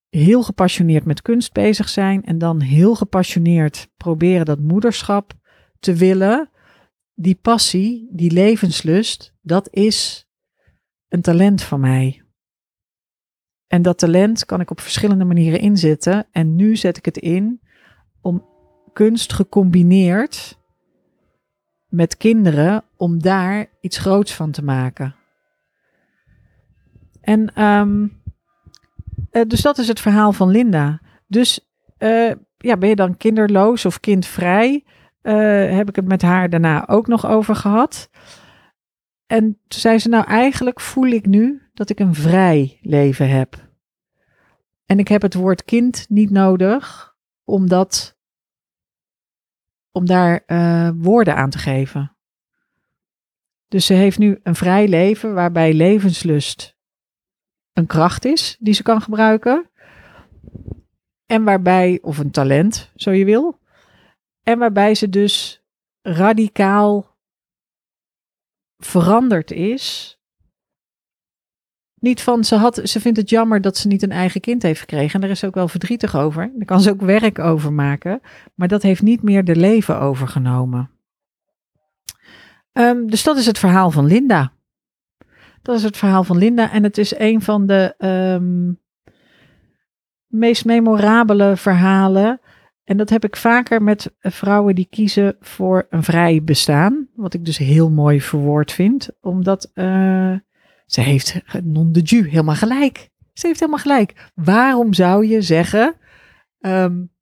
heel 0.09 0.43
gepassioneerd 0.43 1.05
met 1.05 1.23
kunst 1.23 1.53
bezig 1.53 1.89
zijn 1.89 2.25
en 2.25 2.39
dan 2.39 2.61
heel 2.61 2.95
gepassioneerd 2.95 3.89
proberen 3.97 4.45
dat 4.45 4.59
moederschap 4.59 5.33
te 5.79 5.95
willen. 5.95 6.51
Die 7.15 7.35
passie, 7.35 8.09
die 8.13 8.31
levenslust, 8.31 9.35
dat 9.41 9.69
is 9.71 10.29
een 11.09 11.23
talent 11.23 11.63
van 11.63 11.81
mij. 11.81 12.25
En 13.67 13.83
dat 13.83 13.99
talent 13.99 14.45
kan 14.45 14.61
ik 14.61 14.71
op 14.71 14.81
verschillende 14.81 15.25
manieren 15.25 15.61
inzetten. 15.61 16.27
En 16.31 16.55
nu 16.55 16.77
zet 16.77 16.97
ik 16.97 17.05
het 17.05 17.17
in 17.17 17.61
om 18.21 18.47
kunst 18.93 19.33
gecombineerd 19.33 20.59
met 21.95 22.17
kinderen, 22.17 22.85
om 22.97 23.23
daar 23.23 23.67
iets 23.81 23.99
groots 23.99 24.35
van 24.35 24.51
te 24.51 24.65
maken. 24.65 25.15
En 27.21 27.63
um, 27.63 28.23
uh, 29.33 29.43
dus 29.47 29.61
dat 29.61 29.79
is 29.79 29.89
het 29.89 30.01
verhaal 30.01 30.33
van 30.33 30.49
Linda. 30.49 31.01
Dus 31.27 31.61
uh, 31.99 32.33
ja, 32.57 32.77
ben 32.77 32.89
je 32.89 32.97
dan 32.97 33.17
kinderloos 33.17 33.85
of 33.85 34.01
kindvrij? 34.01 34.85
Uh, 35.23 35.77
heb 35.77 35.89
ik 35.89 35.97
het 35.97 36.07
met 36.07 36.23
haar 36.23 36.51
daarna 36.51 36.89
ook 36.89 37.07
nog 37.07 37.27
over 37.27 37.57
gehad. 37.57 38.11
En 39.27 39.43
toen 39.69 39.81
zei 39.81 39.99
ze, 39.99 40.09
nou 40.09 40.25
eigenlijk 40.25 40.81
voel 40.81 41.07
ik 41.07 41.27
nu 41.27 41.63
dat 41.75 41.91
ik 41.91 41.99
een 41.99 42.15
vrij 42.15 42.79
leven 42.83 43.29
heb. 43.29 43.69
En 44.87 44.99
ik 44.99 45.09
heb 45.09 45.23
het 45.23 45.35
woord 45.35 45.65
kind 45.65 46.07
niet 46.09 46.31
nodig, 46.31 47.15
omdat, 47.45 48.14
om 49.95 50.07
daar 50.07 50.43
uh, 50.47 50.91
woorden 50.95 51.37
aan 51.37 51.51
te 51.51 51.59
geven. 51.59 52.17
Dus 53.69 53.87
ze 53.87 53.95
heeft 53.95 54.19
nu 54.19 54.41
een 54.43 54.55
vrij 54.55 54.89
leven 54.89 55.35
waarbij 55.35 55.73
levenslust 55.73 56.77
een 57.73 57.87
kracht 57.87 58.25
is 58.25 58.57
die 58.61 58.75
ze 58.75 58.83
kan 58.83 59.01
gebruiken. 59.01 59.71
En 61.27 61.45
waarbij, 61.45 61.99
of 62.03 62.19
een 62.19 62.31
talent, 62.31 62.93
zo 62.95 63.11
je 63.11 63.25
wil. 63.25 63.61
En 64.43 64.59
waarbij 64.59 64.95
ze 64.95 65.09
dus 65.09 65.63
radicaal 66.03 67.19
veranderd 68.77 69.51
is. 69.51 70.19
Niet 72.05 72.23
van 72.23 72.45
ze, 72.45 72.55
had, 72.55 72.81
ze 72.83 73.01
vindt 73.01 73.19
het 73.19 73.31
jammer 73.31 73.61
dat 73.61 73.77
ze 73.77 73.89
niet 73.89 74.03
een 74.03 74.13
eigen 74.13 74.41
kind 74.41 74.63
heeft 74.63 74.81
gekregen. 74.81 75.15
En 75.15 75.21
daar 75.21 75.31
is 75.31 75.39
ze 75.39 75.47
ook 75.47 75.55
wel 75.55 75.69
verdrietig 75.69 76.17
over. 76.17 76.51
Daar 76.55 76.67
kan 76.67 76.81
ze 76.81 76.91
ook 76.91 77.01
werk 77.01 77.39
over 77.39 77.73
maken. 77.73 78.21
Maar 78.55 78.69
dat 78.69 78.83
heeft 78.83 79.03
niet 79.03 79.23
meer 79.23 79.45
de 79.45 79.57
leven 79.57 80.01
overgenomen. 80.01 80.91
Um, 82.73 83.11
dus 83.11 83.23
dat 83.23 83.37
is 83.37 83.47
het 83.47 83.59
verhaal 83.59 83.91
van 83.91 84.07
Linda. 84.07 84.53
Dat 85.63 85.77
is 85.77 85.83
het 85.83 85.97
verhaal 85.97 86.25
van 86.25 86.39
Linda. 86.39 86.73
En 86.73 86.83
het 86.83 86.99
is 86.99 87.19
een 87.19 87.43
van 87.43 87.67
de 87.67 87.95
um, 87.99 88.81
meest 90.27 90.65
memorabele 90.65 91.57
verhalen. 91.57 92.41
En 92.85 92.97
dat 92.97 93.11
heb 93.11 93.25
ik 93.25 93.37
vaker 93.37 93.83
met 93.83 94.15
vrouwen 94.21 94.75
die 94.75 94.89
kiezen 94.91 95.37
voor 95.41 95.87
een 95.91 96.03
vrij 96.03 96.43
bestaan. 96.43 97.09
Wat 97.15 97.35
ik 97.35 97.45
dus 97.45 97.59
heel 97.59 97.91
mooi 97.91 98.21
verwoord 98.21 98.73
vind. 98.73 99.11
Omdat 99.21 99.71
uh, 99.75 100.35
ze 100.95 101.01
heeft 101.01 101.41
non 101.63 101.93
de 101.93 102.01
ju 102.01 102.29
helemaal 102.29 102.55
gelijk. 102.55 103.11
Ze 103.33 103.47
heeft 103.47 103.61
helemaal 103.61 103.81
gelijk. 103.81 104.31
Waarom 104.35 104.95
zou 104.95 105.27
je 105.27 105.43
zeggen... 105.43 105.97
Um, 106.61 107.13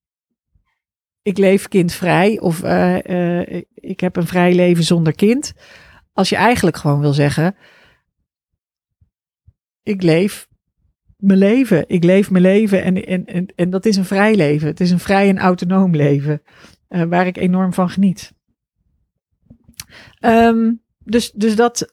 ik 1.22 1.38
leef 1.38 1.68
kindvrij 1.68 2.40
of 2.40 2.64
uh, 2.64 2.98
uh, 3.04 3.62
ik 3.74 4.00
heb 4.00 4.16
een 4.16 4.26
vrij 4.26 4.54
leven 4.54 4.85
zonder 4.85 5.14
kind. 5.14 5.52
Als 6.12 6.28
je 6.28 6.37
eigenlijk 6.37 6.76
gewoon 6.76 7.00
wil 7.00 7.12
zeggen, 7.12 7.56
ik 9.82 10.02
leef 10.02 10.48
mijn 11.16 11.38
leven. 11.38 11.88
Ik 11.88 12.04
leef 12.04 12.30
mijn 12.30 12.42
leven 12.42 12.82
en, 12.82 13.26
en, 13.26 13.46
en, 13.54 13.70
dat 13.70 13.87
is 13.87 13.96
een 13.96 14.04
vrij 14.04 14.35
leven. 14.35 14.68
Het 14.68 14.80
is 14.80 14.90
een 14.90 14.98
vrij 14.98 15.28
en 15.28 15.38
autonoom 15.38 15.94
leven 15.94 16.42
uh, 16.88 17.02
waar 17.02 17.26
ik 17.26 17.37
enorm 17.37 17.72
van 17.72 17.90
geniet. 17.90 18.32
Um, 20.20 20.82
dus, 20.98 21.32
dus 21.32 21.56
dat 21.56 21.90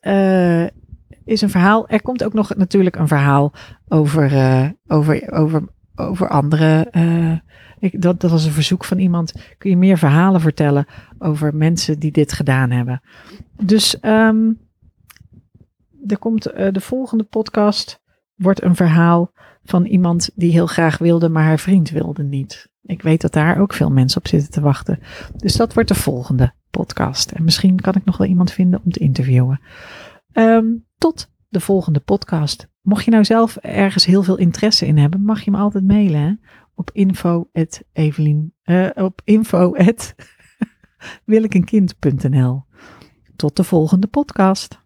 is 1.29 1.41
een 1.41 1.49
verhaal. 1.49 1.87
Er 1.87 2.01
komt 2.01 2.23
ook 2.23 2.33
nog 2.33 2.55
natuurlijk 2.55 2.95
een 2.95 3.07
verhaal 3.07 3.53
over, 3.87 4.31
uh, 4.31 4.69
over, 4.87 5.33
over, 5.33 5.63
over 5.95 6.29
andere. 6.29 6.91
Ik, 7.79 8.01
dat, 8.01 8.21
dat 8.21 8.31
was 8.31 8.45
een 8.45 8.51
verzoek 8.51 8.85
van 8.85 8.99
iemand. 8.99 9.33
Kun 9.57 9.69
je 9.69 9.77
meer 9.77 9.97
verhalen 9.97 10.41
vertellen 10.41 10.85
over 11.19 11.55
mensen 11.55 11.99
die 11.99 12.11
dit 12.11 12.33
gedaan 12.33 12.71
hebben? 12.71 13.01
Dus 13.63 13.97
um, 14.01 14.59
er 16.07 16.17
komt 16.17 16.53
uh, 16.53 16.71
de 16.71 16.81
volgende 16.81 17.23
podcast. 17.23 18.01
Wordt 18.35 18.63
een 18.63 18.75
verhaal 18.75 19.31
van 19.63 19.85
iemand 19.85 20.29
die 20.35 20.51
heel 20.51 20.67
graag 20.67 20.97
wilde, 20.97 21.29
maar 21.29 21.43
haar 21.43 21.59
vriend 21.59 21.89
wilde 21.89 22.23
niet. 22.23 22.69
Ik 22.83 23.01
weet 23.01 23.21
dat 23.21 23.33
daar 23.33 23.59
ook 23.59 23.73
veel 23.73 23.89
mensen 23.89 24.19
op 24.19 24.27
zitten 24.27 24.51
te 24.51 24.61
wachten. 24.61 24.99
Dus 25.35 25.55
dat 25.55 25.73
wordt 25.73 25.89
de 25.89 25.95
volgende 25.95 26.53
podcast. 26.69 27.31
En 27.31 27.43
misschien 27.43 27.79
kan 27.79 27.93
ik 27.93 28.05
nog 28.05 28.17
wel 28.17 28.27
iemand 28.27 28.51
vinden 28.51 28.81
om 28.83 28.91
te 28.91 28.99
interviewen. 28.99 29.61
Um, 30.33 30.87
tot 30.99 31.29
de 31.47 31.59
volgende 31.59 31.99
podcast. 31.99 32.67
Mocht 32.81 33.05
je 33.05 33.11
nou 33.11 33.25
zelf 33.25 33.55
ergens 33.55 34.05
heel 34.05 34.23
veel 34.23 34.37
interesse 34.37 34.87
in 34.87 34.97
hebben, 34.97 35.21
mag 35.21 35.41
je 35.41 35.51
me 35.51 35.57
altijd 35.57 35.87
mailen 35.87 36.21
hè? 36.21 36.33
op 36.75 36.89
info 36.93 37.49
uh, 38.63 38.89
op 38.95 39.21
info. 39.23 39.73
Tot 43.35 43.55
de 43.55 43.63
volgende 43.63 44.07
podcast. 44.07 44.79